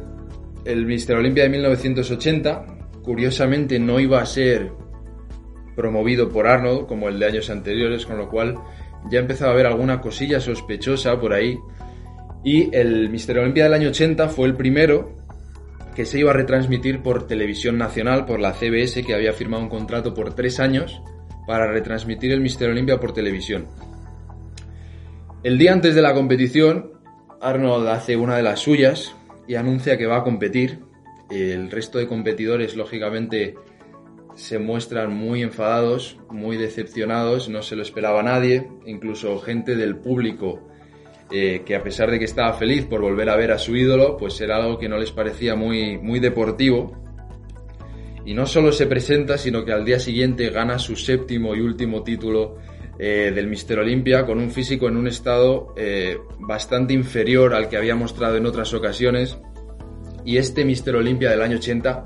el 0.64 0.86
Mister 0.86 1.16
Olympia 1.16 1.44
de 1.44 1.50
1980, 1.50 2.66
curiosamente, 3.02 3.78
no 3.78 4.00
iba 4.00 4.20
a 4.20 4.26
ser 4.26 4.72
promovido 5.76 6.28
por 6.28 6.46
Arnold 6.46 6.86
como 6.86 7.08
el 7.08 7.18
de 7.18 7.26
años 7.26 7.50
anteriores, 7.50 8.06
con 8.06 8.16
lo 8.16 8.28
cual 8.28 8.56
ya 9.10 9.18
empezaba 9.18 9.50
a 9.50 9.54
haber 9.54 9.66
alguna 9.66 10.00
cosilla 10.00 10.40
sospechosa 10.40 11.20
por 11.20 11.32
ahí. 11.32 11.58
Y 12.44 12.74
el 12.74 13.10
Mister 13.10 13.38
Olympia 13.38 13.64
del 13.64 13.74
año 13.74 13.88
80 13.88 14.28
fue 14.28 14.48
el 14.48 14.54
primero 14.54 15.23
que 15.94 16.06
se 16.06 16.18
iba 16.18 16.30
a 16.30 16.34
retransmitir 16.34 17.02
por 17.02 17.26
televisión 17.26 17.78
nacional, 17.78 18.26
por 18.26 18.40
la 18.40 18.52
CBS, 18.52 19.04
que 19.04 19.14
había 19.14 19.32
firmado 19.32 19.62
un 19.62 19.68
contrato 19.68 20.14
por 20.14 20.34
tres 20.34 20.60
años 20.60 21.00
para 21.46 21.70
retransmitir 21.70 22.32
el 22.32 22.40
Mister 22.40 22.70
Olympia 22.70 22.98
por 22.98 23.12
televisión. 23.12 23.66
El 25.42 25.58
día 25.58 25.72
antes 25.72 25.94
de 25.94 26.02
la 26.02 26.14
competición, 26.14 26.92
Arnold 27.40 27.88
hace 27.88 28.16
una 28.16 28.36
de 28.36 28.42
las 28.42 28.60
suyas 28.60 29.14
y 29.46 29.54
anuncia 29.56 29.98
que 29.98 30.06
va 30.06 30.18
a 30.18 30.24
competir. 30.24 30.80
El 31.30 31.70
resto 31.70 31.98
de 31.98 32.06
competidores, 32.06 32.76
lógicamente, 32.76 33.54
se 34.34 34.58
muestran 34.58 35.14
muy 35.14 35.42
enfadados, 35.42 36.18
muy 36.30 36.56
decepcionados, 36.56 37.48
no 37.48 37.62
se 37.62 37.76
lo 37.76 37.82
esperaba 37.82 38.22
nadie, 38.22 38.68
incluso 38.86 39.38
gente 39.38 39.76
del 39.76 39.96
público 39.96 40.66
eh, 41.36 41.62
que 41.66 41.74
a 41.74 41.82
pesar 41.82 42.12
de 42.12 42.20
que 42.20 42.26
estaba 42.26 42.52
feliz 42.52 42.84
por 42.84 43.00
volver 43.00 43.28
a 43.28 43.34
ver 43.34 43.50
a 43.50 43.58
su 43.58 43.74
ídolo, 43.74 44.16
pues 44.16 44.40
era 44.40 44.54
algo 44.54 44.78
que 44.78 44.88
no 44.88 44.98
les 44.98 45.10
parecía 45.10 45.56
muy, 45.56 45.98
muy 45.98 46.20
deportivo 46.20 46.92
y 48.24 48.34
no 48.34 48.46
solo 48.46 48.70
se 48.70 48.86
presenta, 48.86 49.36
sino 49.36 49.64
que 49.64 49.72
al 49.72 49.84
día 49.84 49.98
siguiente 49.98 50.50
gana 50.50 50.78
su 50.78 50.94
séptimo 50.94 51.56
y 51.56 51.60
último 51.60 52.04
título 52.04 52.58
eh, 53.00 53.32
del 53.34 53.48
Mister 53.48 53.80
Olympia 53.80 54.24
con 54.24 54.38
un 54.38 54.52
físico 54.52 54.86
en 54.86 54.96
un 54.96 55.08
estado 55.08 55.74
eh, 55.76 56.18
bastante 56.38 56.94
inferior 56.94 57.52
al 57.52 57.68
que 57.68 57.78
había 57.78 57.96
mostrado 57.96 58.36
en 58.36 58.46
otras 58.46 58.72
ocasiones. 58.72 59.36
Y 60.24 60.36
este 60.36 60.64
Mister 60.64 60.94
Olympia 60.94 61.30
del 61.30 61.42
año 61.42 61.56
80 61.56 62.04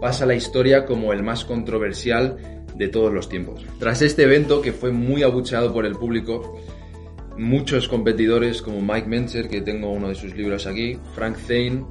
pasa 0.00 0.24
a 0.24 0.26
la 0.26 0.34
historia 0.34 0.86
como 0.86 1.12
el 1.12 1.22
más 1.22 1.44
controversial 1.44 2.64
de 2.74 2.88
todos 2.88 3.12
los 3.12 3.28
tiempos. 3.28 3.66
Tras 3.78 4.00
este 4.00 4.22
evento, 4.22 4.62
que 4.62 4.72
fue 4.72 4.92
muy 4.92 5.22
abucheado 5.22 5.74
por 5.74 5.84
el 5.84 5.94
público, 5.94 6.58
muchos 7.38 7.88
competidores 7.88 8.62
como 8.62 8.80
Mike 8.80 9.08
Menzer, 9.08 9.48
que 9.48 9.60
tengo 9.60 9.90
uno 9.90 10.08
de 10.08 10.14
sus 10.14 10.34
libros 10.34 10.66
aquí, 10.66 10.98
Frank 11.14 11.36
Zane, 11.36 11.84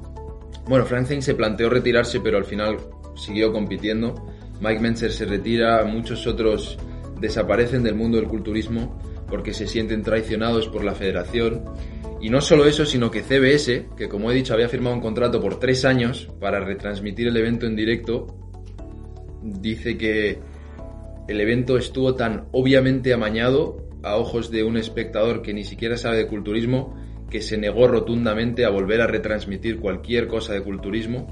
bueno, 0.66 0.86
Frank 0.86 1.06
Zane 1.06 1.22
se 1.22 1.34
planteó 1.34 1.68
retirarse, 1.68 2.20
pero 2.20 2.38
al 2.38 2.44
final 2.44 2.78
siguió 3.16 3.52
compitiendo. 3.52 4.14
Mike 4.60 4.80
Menzer 4.80 5.12
se 5.12 5.24
retira, 5.24 5.84
muchos 5.84 6.26
otros 6.26 6.78
desaparecen 7.20 7.82
del 7.82 7.94
mundo 7.94 8.18
del 8.18 8.28
culturismo 8.28 8.98
porque 9.28 9.54
se 9.54 9.66
sienten 9.66 10.02
traicionados 10.02 10.68
por 10.68 10.84
la 10.84 10.94
federación. 10.94 11.64
Y 12.20 12.30
no 12.30 12.40
solo 12.40 12.66
eso, 12.66 12.86
sino 12.86 13.10
que 13.10 13.22
CBS, 13.22 13.88
que 13.96 14.08
como 14.08 14.30
he 14.30 14.34
dicho 14.34 14.54
había 14.54 14.68
firmado 14.68 14.94
un 14.94 15.02
contrato 15.02 15.40
por 15.40 15.58
tres 15.58 15.84
años 15.84 16.28
para 16.38 16.60
retransmitir 16.60 17.26
el 17.26 17.36
evento 17.36 17.66
en 17.66 17.74
directo, 17.74 18.26
dice 19.42 19.98
que 19.98 20.38
el 21.26 21.40
evento 21.40 21.76
estuvo 21.76 22.14
tan 22.14 22.46
obviamente 22.52 23.12
amañado 23.12 23.81
a 24.02 24.16
ojos 24.16 24.50
de 24.50 24.64
un 24.64 24.76
espectador 24.76 25.42
que 25.42 25.54
ni 25.54 25.64
siquiera 25.64 25.96
sabe 25.96 26.18
de 26.18 26.26
culturismo 26.26 26.96
que 27.30 27.40
se 27.40 27.56
negó 27.56 27.88
rotundamente 27.88 28.64
a 28.64 28.70
volver 28.70 29.00
a 29.00 29.06
retransmitir 29.06 29.78
cualquier 29.78 30.28
cosa 30.28 30.52
de 30.52 30.62
culturismo 30.62 31.28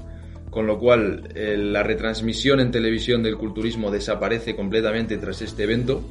con 0.49 0.67
lo 0.67 0.77
cual 0.79 1.29
eh, 1.33 1.55
la 1.57 1.83
retransmisión 1.83 2.59
en 2.59 2.71
televisión 2.71 3.23
del 3.23 3.37
culturismo 3.37 3.89
desaparece 3.89 4.55
completamente 4.55 5.17
tras 5.17 5.41
este 5.41 5.63
evento 5.63 6.03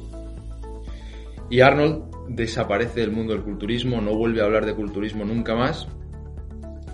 y 1.49 1.59
Arnold 1.59 2.05
desaparece 2.29 3.01
del 3.01 3.11
mundo 3.11 3.33
del 3.33 3.43
culturismo, 3.43 4.01
no 4.01 4.15
vuelve 4.15 4.41
a 4.41 4.45
hablar 4.45 4.65
de 4.65 4.73
culturismo 4.73 5.25
nunca 5.25 5.53
más 5.53 5.87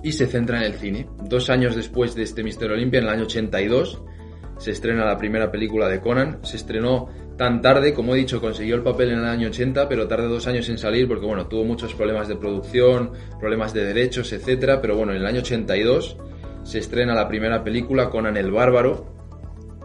y 0.04 0.12
se 0.14 0.28
centra 0.28 0.58
en 0.58 0.64
el 0.64 0.74
cine. 0.74 1.08
Dos 1.26 1.50
años 1.50 1.76
después 1.76 2.16
de 2.16 2.24
este 2.24 2.44
Mister 2.44 2.72
Olympia, 2.72 3.00
en 3.00 3.06
el 3.06 3.12
año 3.12 3.24
82, 3.24 4.02
se 4.58 4.72
estrena 4.72 5.06
la 5.06 5.18
primera 5.18 5.52
película 5.52 5.88
de 5.88 6.02
Conan. 6.02 6.40
Se 6.44 6.58
estrenó 6.58 7.10
tan 7.38 7.62
tarde, 7.62 7.94
como 7.94 8.15
he 8.15 8.17
dicho, 8.17 8.41
consiguió 8.41 8.75
el 8.75 8.82
papel 8.82 9.12
en 9.12 9.20
el 9.20 9.25
año 9.25 9.50
80, 9.50 9.88
pero 9.88 10.08
tardó 10.08 10.27
dos 10.27 10.48
años 10.48 10.67
en 10.70 10.77
salir 10.77 11.08
porque, 11.08 11.25
bueno, 11.25 11.46
tuvo 11.48 11.63
muchos 11.63 11.94
problemas 11.94 12.27
de 12.27 12.36
producción, 12.36 13.12
problemas 13.39 13.74
de 13.74 13.86
derechos, 13.86 14.34
etcétera. 14.34 14.82
Pero 14.82 14.98
bueno, 14.98 15.13
en 15.13 15.20
el 15.20 15.25
año 15.25 15.39
82 15.39 16.17
se 16.63 16.79
estrena 16.79 17.13
la 17.13 17.27
primera 17.27 17.63
película, 17.63 18.10
Conan 18.10 18.38
el 18.38 18.51
Bárbaro. 18.51 19.15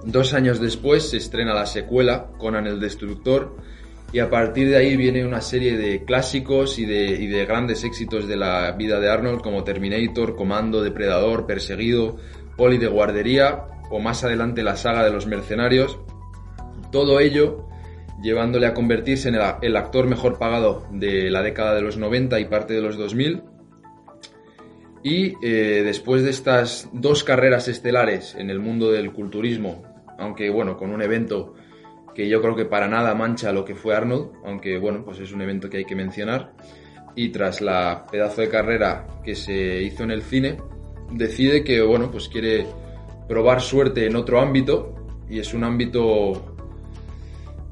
Dos 0.05 0.35
años 0.35 0.61
después 0.61 1.11
se 1.11 1.19
estrena 1.19 1.55
la 1.55 1.67
secuela, 1.67 2.29
Conan 2.39 2.67
el 2.67 2.81
Destructor. 2.81 3.55
Y 4.13 4.19
a 4.19 4.29
partir 4.29 4.69
de 4.69 4.77
ahí 4.77 4.97
viene 4.97 5.25
una 5.25 5.41
serie 5.41 5.77
de 5.77 6.05
clásicos 6.05 6.79
y 6.79 6.87
de, 6.87 7.47
grandes 7.47 7.85
éxitos 7.85 8.27
de 8.27 8.37
la 8.37 8.73
vida 8.73 8.99
de 8.99 9.11
Arnold, 9.11 9.43
como 9.43 9.65
Terminator, 9.65 10.37
Comando, 10.37 10.83
Depredador, 10.83 11.47
Perseguido, 11.47 12.17
Poli 12.57 12.79
de 12.79 12.89
Guardería 12.89 13.65
o 13.91 14.01
más 14.01 14.25
adelante 14.25 14.63
la 14.63 14.77
saga 14.77 15.05
de 15.05 15.13
los 15.13 15.27
mercenarios. 15.27 15.99
Todo 16.93 17.19
ello 17.19 17.67
llevándole 18.23 18.67
a 18.67 18.75
convertirse 18.75 19.29
en 19.29 19.35
el, 19.35 19.77
actor 19.77 20.07
mejor 20.07 20.39
pagado 20.39 20.87
de 20.93 21.31
la 21.31 21.43
década 21.43 21.75
de 21.75 21.83
los 21.83 21.97
90 21.97 22.39
y 22.39 22.45
parte 22.45 22.75
de 22.75 22.81
los 22.81 22.97
2000 22.97 23.43
y 25.03 25.35
eh, 25.43 25.83
después 25.85 26.23
de 26.23 26.31
estas 26.31 26.89
dos 26.93 27.25
carreras 27.25 27.67
estelares 27.67 28.37
en 28.37 28.51
el 28.51 28.61
mundo 28.61 28.93
del 28.93 29.13
culturismo, 29.13 29.83
aunque 30.19 30.49
bueno, 30.51 30.77
con 30.77 30.91
un 30.91 31.03
evento 31.03 31.55
que 32.15 32.29
yo 32.29 32.41
creo 32.41 32.55
que 32.55 32.67
para 32.67 32.87
nada 32.87 33.15
mancha 33.15 33.53
lo 33.53 33.65
que 33.65 33.75
fue 33.75 33.97
Arnold, 33.97 34.31
aunque 34.45 34.79
bueno, 34.79 35.05
pues 35.05 35.19
es 35.19 35.33
un 35.33 35.43
evento 35.43 35.69
que 35.69 35.79
hay 35.79 35.85
que 35.85 35.97
mencionar, 35.97 36.53
y 37.17 37.31
tras 37.31 37.61
la 37.61 38.07
pedazo 38.11 38.43
de 38.43 38.49
carrera 38.49 39.07
que 39.25 39.35
se 39.35 39.83
hizo 39.83 40.05
en 40.05 40.13
el 40.13 40.23
cine, 40.23 40.59
decide 41.11 41.65
que 41.65 41.83
bueno, 41.83 42.11
pues 42.11 42.29
quiere 42.29 42.67
probar 43.29 43.61
suerte 43.61 44.07
en 44.07 44.15
otro 44.15 44.41
ámbito, 44.41 44.95
y 45.29 45.41
es 45.41 45.53
un 45.55 45.65
ámbito 45.65 46.52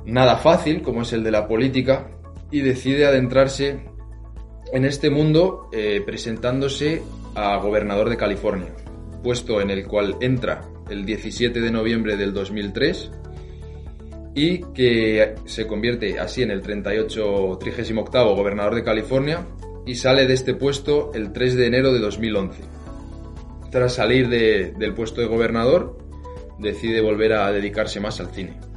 nada 0.04 0.36
fácil, 0.36 0.82
como 0.82 1.02
es 1.02 1.12
el 1.12 1.22
de 1.22 1.30
la 1.30 1.46
política, 1.46 2.10
y 2.50 2.60
decide 2.60 3.06
adentrarse 3.06 3.80
en 4.72 4.84
este 4.84 5.10
mundo 5.10 5.68
eh, 5.72 6.02
presentándose 6.04 7.02
a 7.34 7.56
gobernador 7.58 8.08
de 8.08 8.16
California, 8.16 8.74
puesto 9.22 9.60
en 9.60 9.70
el 9.70 9.86
cual 9.86 10.16
entra 10.20 10.62
el 10.88 11.04
17 11.04 11.60
de 11.60 11.70
noviembre 11.70 12.16
del 12.16 12.32
2003 12.32 13.12
y 14.34 14.58
que 14.72 15.34
se 15.44 15.66
convierte 15.66 16.18
así 16.18 16.42
en 16.42 16.50
el 16.50 16.62
38 16.62 17.58
38 17.60 18.34
gobernador 18.34 18.74
de 18.74 18.84
California 18.84 19.46
y 19.86 19.94
sale 19.96 20.26
de 20.26 20.34
este 20.34 20.54
puesto 20.54 21.12
el 21.14 21.32
3 21.32 21.56
de 21.56 21.66
enero 21.66 21.92
de 21.92 22.00
2011. 22.00 22.62
Tras 23.70 23.94
salir 23.94 24.28
del 24.28 24.94
puesto 24.94 25.20
de 25.20 25.26
gobernador, 25.26 25.96
decide 26.58 27.00
volver 27.00 27.32
a 27.32 27.52
dedicarse 27.52 28.00
más 28.00 28.20
al 28.20 28.28
cine. 28.28 28.69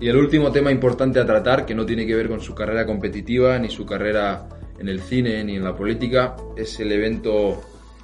Y 0.00 0.08
el 0.08 0.16
último 0.16 0.52
tema 0.52 0.70
importante 0.70 1.18
a 1.18 1.26
tratar, 1.26 1.64
que 1.64 1.74
no 1.74 1.86
tiene 1.86 2.06
que 2.06 2.14
ver 2.14 2.28
con 2.28 2.40
su 2.40 2.54
carrera 2.54 2.84
competitiva, 2.84 3.58
ni 3.58 3.70
su 3.70 3.86
carrera 3.86 4.46
en 4.78 4.88
el 4.88 5.00
cine, 5.00 5.42
ni 5.42 5.56
en 5.56 5.64
la 5.64 5.74
política, 5.74 6.36
es 6.56 6.78
el 6.80 6.92
evento 6.92 7.62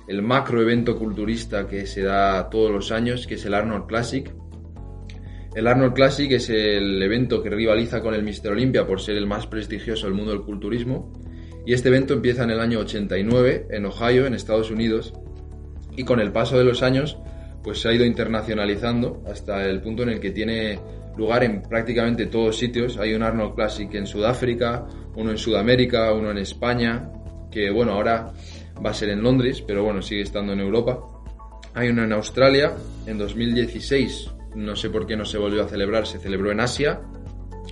el 0.08 0.22
macro 0.22 0.60
evento 0.60 0.98
culturista 0.98 1.66
que 1.66 1.86
se 1.86 2.02
da 2.02 2.50
todos 2.50 2.70
los 2.70 2.92
años, 2.92 3.26
que 3.26 3.34
es 3.34 3.44
el 3.44 3.54
Arnold 3.54 3.86
Classic. 3.86 4.32
El 5.54 5.66
Arnold 5.66 5.94
Classic 5.94 6.30
es 6.32 6.48
el 6.50 7.00
evento 7.02 7.42
que 7.42 7.50
rivaliza 7.50 8.00
con 8.00 8.14
el 8.14 8.22
Mister 8.22 8.52
Olympia 8.52 8.86
por 8.86 9.00
ser 9.00 9.16
el 9.16 9.26
más 9.26 9.46
prestigioso 9.46 10.06
del 10.06 10.14
mundo 10.14 10.32
del 10.32 10.42
culturismo. 10.42 11.12
Y 11.64 11.74
este 11.74 11.88
evento 11.88 12.14
empieza 12.14 12.42
en 12.42 12.50
el 12.50 12.60
año 12.60 12.80
89 12.80 13.68
en 13.70 13.86
Ohio, 13.86 14.26
en 14.26 14.34
Estados 14.34 14.70
Unidos. 14.70 15.14
Y 15.96 16.04
con 16.04 16.20
el 16.20 16.32
paso 16.32 16.58
de 16.58 16.64
los 16.64 16.82
años, 16.82 17.18
pues 17.62 17.80
se 17.80 17.88
ha 17.88 17.92
ido 17.92 18.04
internacionalizando 18.04 19.22
hasta 19.30 19.66
el 19.66 19.80
punto 19.80 20.02
en 20.02 20.08
el 20.08 20.20
que 20.20 20.30
tiene 20.30 20.80
lugar 21.16 21.44
en 21.44 21.62
prácticamente 21.62 22.26
todos 22.26 22.56
sitios. 22.56 22.98
Hay 22.98 23.14
un 23.14 23.22
Arnold 23.22 23.54
Classic 23.54 23.92
en 23.94 24.06
Sudáfrica, 24.06 24.86
uno 25.14 25.30
en 25.30 25.38
Sudamérica, 25.38 26.12
uno 26.12 26.30
en 26.30 26.38
España, 26.38 27.10
que 27.50 27.70
bueno, 27.70 27.92
ahora 27.92 28.32
va 28.84 28.90
a 28.90 28.94
ser 28.94 29.10
en 29.10 29.22
Londres, 29.22 29.62
pero 29.66 29.84
bueno, 29.84 30.02
sigue 30.02 30.22
estando 30.22 30.52
en 30.52 30.60
Europa. 30.60 31.00
Hay 31.74 31.88
uno 31.88 32.04
en 32.04 32.12
Australia, 32.12 32.72
en 33.06 33.18
2016, 33.18 34.30
no 34.56 34.76
sé 34.76 34.90
por 34.90 35.06
qué 35.06 35.16
no 35.16 35.24
se 35.24 35.38
volvió 35.38 35.62
a 35.62 35.68
celebrar, 35.68 36.06
se 36.06 36.18
celebró 36.18 36.50
en 36.50 36.60
Asia, 36.60 37.00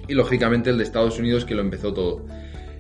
y 0.09 0.15
lógicamente 0.15 0.71
el 0.71 0.79
de 0.79 0.85
Estados 0.85 1.19
Unidos 1.19 1.45
que 1.45 1.55
lo 1.55 1.63
empezó 1.63 1.93
todo. 1.93 2.25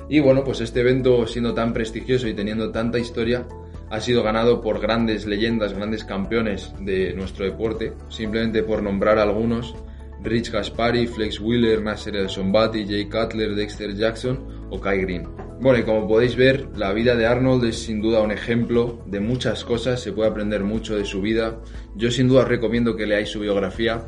Y 0.09 0.21
bueno, 0.21 0.43
pues 0.45 0.61
este 0.61 0.81
evento 0.81 1.27
siendo 1.27 1.55
tan 1.55 1.73
prestigioso 1.73 2.27
y 2.27 2.35
teniendo 2.35 2.71
tanta 2.73 2.99
historia, 2.99 3.47
ha 3.91 4.01
sido 4.01 4.23
ganado 4.23 4.61
por 4.61 4.81
grandes 4.81 5.27
leyendas, 5.27 5.75
grandes 5.75 6.05
campeones 6.05 6.73
de 6.81 7.13
nuestro 7.15 7.45
deporte, 7.45 7.93
simplemente 8.09 8.63
por 8.63 8.83
nombrar 8.83 9.19
algunos, 9.19 9.75
Rich 10.23 10.51
Gaspari, 10.51 11.07
Flex 11.07 11.41
Wheeler, 11.41 11.83
Nasser 11.83 12.17
El 12.17 12.29
Sombati, 12.29 12.87
Jay 12.87 13.07
Cutler, 13.07 13.55
Dexter 13.55 13.95
Jackson 13.95 14.69
o 14.71 14.81
Kai 14.81 15.01
Green. 15.01 15.29
Bueno, 15.61 15.79
y 15.79 15.83
como 15.83 16.09
podéis 16.09 16.37
ver, 16.37 16.69
la 16.77 16.93
vida 16.93 17.17
de 17.17 17.27
Arnold 17.27 17.65
es 17.65 17.83
sin 17.83 18.01
duda 18.01 18.23
un 18.23 18.31
ejemplo 18.31 19.03
de 19.07 19.21
muchas 19.21 19.65
cosas, 19.65 20.01
se 20.01 20.13
puede 20.13 20.31
aprender 20.31 20.65
mucho 20.65 20.97
de 20.97 21.05
su 21.05 21.21
vida. 21.21 21.61
Yo 21.95 22.11
sin 22.11 22.29
duda 22.29 22.45
recomiendo 22.45 22.97
que 22.97 23.07
leáis 23.07 23.29
su 23.29 23.41
biografía 23.41 24.03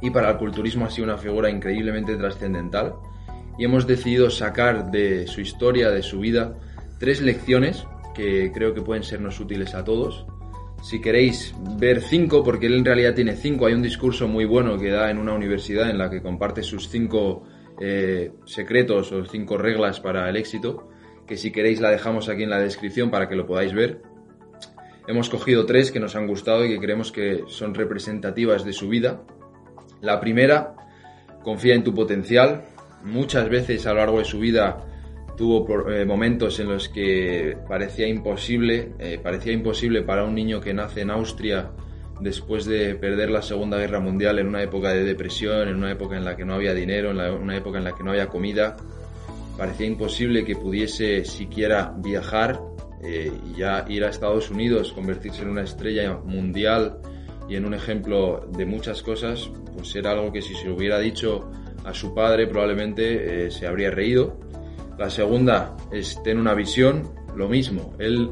y 0.00 0.10
para 0.10 0.30
el 0.30 0.36
culturismo 0.38 0.86
ha 0.86 0.90
sido 0.90 1.04
una 1.04 1.18
figura 1.18 1.50
increíblemente 1.50 2.16
trascendental 2.16 2.94
y 3.58 3.64
hemos 3.64 3.86
decidido 3.86 4.30
sacar 4.30 4.90
de 4.90 5.26
su 5.26 5.40
historia, 5.40 5.90
de 5.90 6.02
su 6.02 6.20
vida, 6.20 6.58
tres 6.98 7.20
lecciones 7.20 7.86
que 8.14 8.50
creo 8.52 8.74
que 8.74 8.82
pueden 8.82 9.02
sernos 9.02 9.40
útiles 9.40 9.74
a 9.74 9.84
todos 9.84 10.26
si 10.84 11.00
queréis 11.00 11.54
ver 11.78 12.02
cinco, 12.02 12.44
porque 12.44 12.66
él 12.66 12.74
en 12.74 12.84
realidad 12.84 13.14
tiene 13.14 13.36
cinco, 13.36 13.64
hay 13.64 13.72
un 13.72 13.80
discurso 13.80 14.28
muy 14.28 14.44
bueno 14.44 14.76
que 14.76 14.90
da 14.90 15.10
en 15.10 15.16
una 15.16 15.32
universidad 15.32 15.88
en 15.88 15.96
la 15.96 16.10
que 16.10 16.20
comparte 16.20 16.62
sus 16.62 16.90
cinco 16.90 17.42
eh, 17.80 18.32
secretos 18.44 19.10
o 19.10 19.24
cinco 19.24 19.56
reglas 19.56 20.00
para 20.00 20.28
el 20.28 20.36
éxito, 20.36 20.90
que 21.26 21.38
si 21.38 21.52
queréis 21.52 21.80
la 21.80 21.88
dejamos 21.88 22.28
aquí 22.28 22.42
en 22.42 22.50
la 22.50 22.58
descripción 22.58 23.10
para 23.10 23.30
que 23.30 23.34
lo 23.34 23.46
podáis 23.46 23.72
ver. 23.72 24.02
Hemos 25.08 25.30
cogido 25.30 25.64
tres 25.64 25.90
que 25.90 26.00
nos 26.00 26.16
han 26.16 26.26
gustado 26.26 26.66
y 26.66 26.68
que 26.68 26.78
creemos 26.78 27.12
que 27.12 27.44
son 27.48 27.74
representativas 27.74 28.62
de 28.62 28.74
su 28.74 28.90
vida. 28.90 29.22
La 30.02 30.20
primera, 30.20 30.74
confía 31.42 31.74
en 31.74 31.82
tu 31.82 31.94
potencial. 31.94 32.66
Muchas 33.02 33.48
veces 33.48 33.86
a 33.86 33.94
lo 33.94 34.00
largo 34.00 34.18
de 34.18 34.26
su 34.26 34.38
vida 34.38 34.84
tuvo 35.36 35.90
eh, 35.90 36.04
momentos 36.04 36.60
en 36.60 36.68
los 36.68 36.88
que 36.88 37.56
parecía 37.68 38.06
imposible, 38.06 38.92
eh, 38.98 39.18
parecía 39.22 39.52
imposible 39.52 40.02
para 40.02 40.24
un 40.24 40.34
niño 40.34 40.60
que 40.60 40.74
nace 40.74 41.00
en 41.02 41.10
Austria 41.10 41.70
después 42.20 42.64
de 42.64 42.94
perder 42.94 43.30
la 43.30 43.42
Segunda 43.42 43.76
Guerra 43.78 44.00
Mundial 44.00 44.38
en 44.38 44.46
una 44.46 44.62
época 44.62 44.90
de 44.90 45.04
depresión, 45.04 45.68
en 45.68 45.76
una 45.76 45.90
época 45.90 46.16
en 46.16 46.24
la 46.24 46.36
que 46.36 46.44
no 46.44 46.54
había 46.54 46.72
dinero, 46.72 47.10
en 47.10 47.18
una 47.18 47.56
época 47.56 47.78
en 47.78 47.84
la 47.84 47.94
que 47.94 48.04
no 48.04 48.12
había 48.12 48.28
comida, 48.28 48.76
parecía 49.58 49.86
imposible 49.86 50.44
que 50.44 50.54
pudiese 50.54 51.24
siquiera 51.24 51.92
viajar 51.98 52.60
eh, 53.02 53.32
y 53.50 53.58
ya 53.58 53.84
ir 53.88 54.04
a 54.04 54.10
Estados 54.10 54.50
Unidos, 54.50 54.92
convertirse 54.92 55.42
en 55.42 55.50
una 55.50 55.62
estrella 55.62 56.16
mundial 56.24 56.98
y 57.48 57.56
en 57.56 57.66
un 57.66 57.74
ejemplo 57.74 58.48
de 58.56 58.64
muchas 58.64 59.02
cosas, 59.02 59.50
pues 59.74 59.94
era 59.96 60.12
algo 60.12 60.32
que 60.32 60.40
si 60.40 60.54
se 60.54 60.70
hubiera 60.70 60.98
dicho 61.00 61.50
a 61.84 61.92
su 61.92 62.14
padre 62.14 62.46
probablemente 62.46 63.50
se 63.50 63.66
habría 63.66 63.90
reído 63.90 64.38
la 64.98 65.10
segunda 65.10 65.76
es 65.92 66.22
tener 66.22 66.38
una 66.38 66.54
visión, 66.54 67.10
lo 67.36 67.48
mismo. 67.48 67.94
Él 67.98 68.30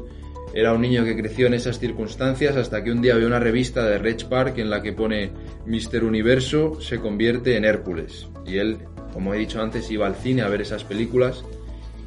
era 0.53 0.73
un 0.73 0.81
niño 0.81 1.03
que 1.03 1.17
creció 1.17 1.47
en 1.47 1.55
esas 1.55 1.79
circunstancias 1.79 2.55
hasta 2.55 2.83
que 2.83 2.91
un 2.91 3.01
día 3.01 3.15
vio 3.15 3.27
una 3.27 3.39
revista 3.39 3.85
de 3.85 3.97
Reg 3.97 4.27
Park 4.29 4.59
en 4.59 4.69
la 4.69 4.81
que 4.81 4.93
pone 4.93 5.31
Mister 5.65 6.03
Universo 6.03 6.79
se 6.79 6.99
convierte 6.99 7.57
en 7.57 7.65
Hércules. 7.65 8.27
Y 8.45 8.57
él, 8.57 8.77
como 9.13 9.33
he 9.33 9.39
dicho 9.39 9.61
antes, 9.61 9.89
iba 9.89 10.05
al 10.05 10.15
cine 10.15 10.43
a 10.43 10.49
ver 10.49 10.61
esas 10.61 10.83
películas 10.83 11.43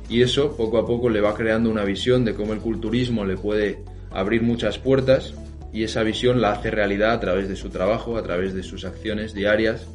y 0.08 0.22
eso 0.22 0.56
poco 0.56 0.78
a 0.78 0.86
poco 0.86 1.08
le 1.08 1.20
va 1.20 1.34
creando 1.34 1.70
una 1.70 1.84
visión 1.84 2.24
de 2.24 2.34
cómo 2.34 2.52
el 2.52 2.60
culturismo 2.60 3.24
le 3.24 3.36
puede 3.36 3.82
abrir 4.12 4.42
muchas 4.42 4.78
puertas 4.78 5.34
y 5.72 5.82
esa 5.82 6.04
visión 6.04 6.40
la 6.40 6.52
hace 6.52 6.70
realidad 6.70 7.12
a 7.12 7.20
través 7.20 7.48
de 7.48 7.56
su 7.56 7.70
trabajo, 7.70 8.16
a 8.16 8.22
través 8.22 8.54
de 8.54 8.62
sus 8.62 8.84
acciones 8.84 9.34
diarias. 9.34 9.86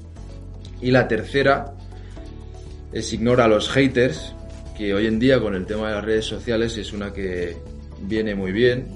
Y 0.81 0.91
la 0.91 1.07
tercera 1.07 1.73
es 2.91 3.13
ignora 3.13 3.45
a 3.45 3.47
los 3.47 3.69
haters, 3.69 4.35
que 4.81 4.95
hoy 4.95 5.05
en 5.05 5.19
día 5.19 5.39
con 5.39 5.53
el 5.53 5.67
tema 5.67 5.89
de 5.89 5.93
las 5.93 6.03
redes 6.03 6.25
sociales 6.25 6.75
es 6.75 6.91
una 6.91 7.13
que 7.13 7.55
viene 8.01 8.33
muy 8.33 8.51
bien, 8.51 8.87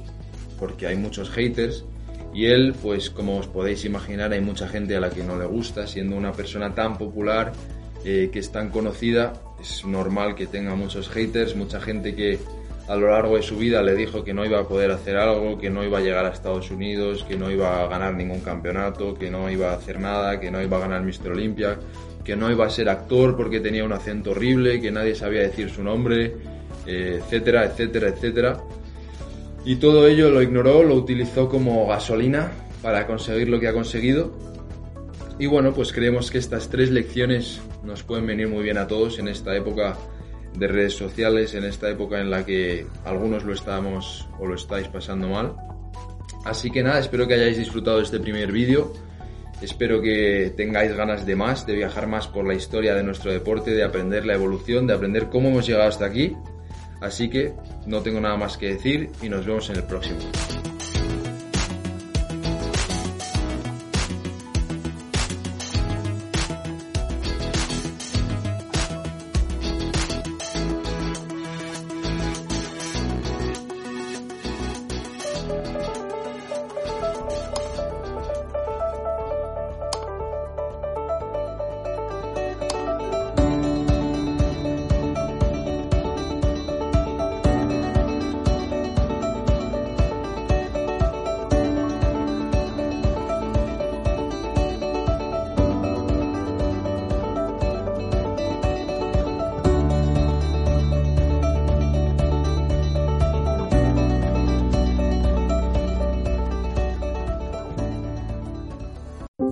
porque 0.57 0.87
hay 0.87 0.95
muchos 0.95 1.29
haters, 1.29 1.85
y 2.33 2.47
él, 2.47 2.73
pues 2.81 3.11
como 3.11 3.37
os 3.37 3.45
podéis 3.45 3.85
imaginar, 3.85 4.33
hay 4.33 4.41
mucha 4.41 4.67
gente 4.67 4.95
a 4.95 4.99
la 4.99 5.11
que 5.11 5.23
no 5.23 5.37
le 5.37 5.45
gusta, 5.45 5.85
siendo 5.85 6.15
una 6.15 6.31
persona 6.31 6.73
tan 6.73 6.97
popular, 6.97 7.53
eh, 8.03 8.31
que 8.33 8.39
es 8.39 8.51
tan 8.51 8.71
conocida, 8.71 9.33
es 9.61 9.85
normal 9.85 10.33
que 10.33 10.47
tenga 10.47 10.73
muchos 10.73 11.07
haters, 11.07 11.55
mucha 11.55 11.79
gente 11.79 12.15
que 12.15 12.39
a 12.87 12.95
lo 12.95 13.11
largo 13.11 13.35
de 13.35 13.43
su 13.43 13.55
vida 13.55 13.83
le 13.83 13.93
dijo 13.93 14.23
que 14.23 14.33
no 14.33 14.43
iba 14.43 14.61
a 14.61 14.67
poder 14.67 14.89
hacer 14.89 15.17
algo, 15.17 15.59
que 15.59 15.69
no 15.69 15.83
iba 15.83 15.99
a 15.99 16.01
llegar 16.01 16.25
a 16.25 16.29
Estados 16.29 16.71
Unidos, 16.71 17.23
que 17.27 17.37
no 17.37 17.51
iba 17.51 17.83
a 17.83 17.87
ganar 17.87 18.15
ningún 18.15 18.39
campeonato, 18.39 19.13
que 19.13 19.29
no 19.29 19.51
iba 19.51 19.69
a 19.69 19.75
hacer 19.75 19.99
nada, 19.99 20.39
que 20.39 20.49
no 20.49 20.63
iba 20.63 20.77
a 20.77 20.79
ganar 20.79 21.03
Mr. 21.03 21.29
Olympia, 21.29 21.77
que 22.25 22.35
no 22.35 22.51
iba 22.51 22.65
a 22.65 22.69
ser 22.69 22.89
actor 22.89 23.37
porque 23.37 23.61
tenía 23.61 23.85
un 23.85 23.93
acento 23.93 24.31
horrible, 24.31 24.81
que 24.81 24.91
nadie 24.91 25.15
sabía 25.15 25.41
decir 25.41 25.69
su 25.69 25.83
nombre, 25.83 26.35
eh, 26.85 27.21
etcétera, 27.21 27.65
etcétera, 27.65 28.09
etcétera. 28.09 28.63
Y 29.63 29.77
todo 29.77 30.07
ello 30.07 30.29
lo 30.31 30.41
ignoró, 30.41 30.83
lo 30.83 30.95
utilizó 30.95 31.47
como 31.47 31.87
gasolina 31.87 32.51
para 32.81 33.07
conseguir 33.07 33.47
lo 33.47 33.59
que 33.59 33.67
ha 33.67 33.73
conseguido. 33.73 34.33
Y 35.37 35.45
bueno, 35.45 35.73
pues 35.73 35.93
creemos 35.93 36.31
que 36.31 36.39
estas 36.39 36.69
tres 36.69 36.91
lecciones 36.91 37.61
nos 37.83 38.03
pueden 38.03 38.25
venir 38.25 38.47
muy 38.47 38.63
bien 38.63 38.77
a 38.77 38.87
todos 38.87 39.19
en 39.19 39.27
esta 39.27 39.55
época 39.55 39.97
de 40.57 40.67
redes 40.67 40.93
sociales, 40.93 41.53
en 41.53 41.65
esta 41.65 41.89
época 41.89 42.21
en 42.21 42.29
la 42.29 42.45
que 42.45 42.87
algunos 43.03 43.43
lo 43.43 43.53
estamos 43.53 44.27
o 44.39 44.47
lo 44.47 44.55
estáis 44.55 44.87
pasando 44.87 45.29
mal. 45.29 45.55
Así 46.45 46.71
que 46.71 46.83
nada, 46.83 46.99
espero 46.99 47.27
que 47.27 47.33
hayáis 47.33 47.57
disfrutado 47.57 47.97
de 47.97 48.03
este 48.03 48.19
primer 48.19 48.51
vídeo. 48.51 48.93
Espero 49.65 49.99
que 49.99 50.53
tengáis 50.55 50.95
ganas 50.95 51.25
de 51.25 51.35
más, 51.35 51.65
de 51.65 51.73
viajar 51.73 52.05
más 52.05 52.27
por 52.27 52.45
la 52.45 52.53
historia 52.53 52.93
de 52.93 53.01
nuestro 53.01 53.31
deporte, 53.31 53.71
de 53.71 53.83
aprender 53.83 54.23
la 54.23 54.35
evolución, 54.35 54.85
de 54.85 54.93
aprender 54.93 55.27
cómo 55.29 55.49
hemos 55.49 55.65
llegado 55.65 55.89
hasta 55.89 56.05
aquí. 56.05 56.37
Así 57.01 57.31
que 57.31 57.51
no 57.87 58.01
tengo 58.03 58.21
nada 58.21 58.37
más 58.37 58.57
que 58.57 58.73
decir 58.73 59.09
y 59.23 59.27
nos 59.27 59.43
vemos 59.43 59.67
en 59.71 59.77
el 59.77 59.83
próximo. 59.83 60.19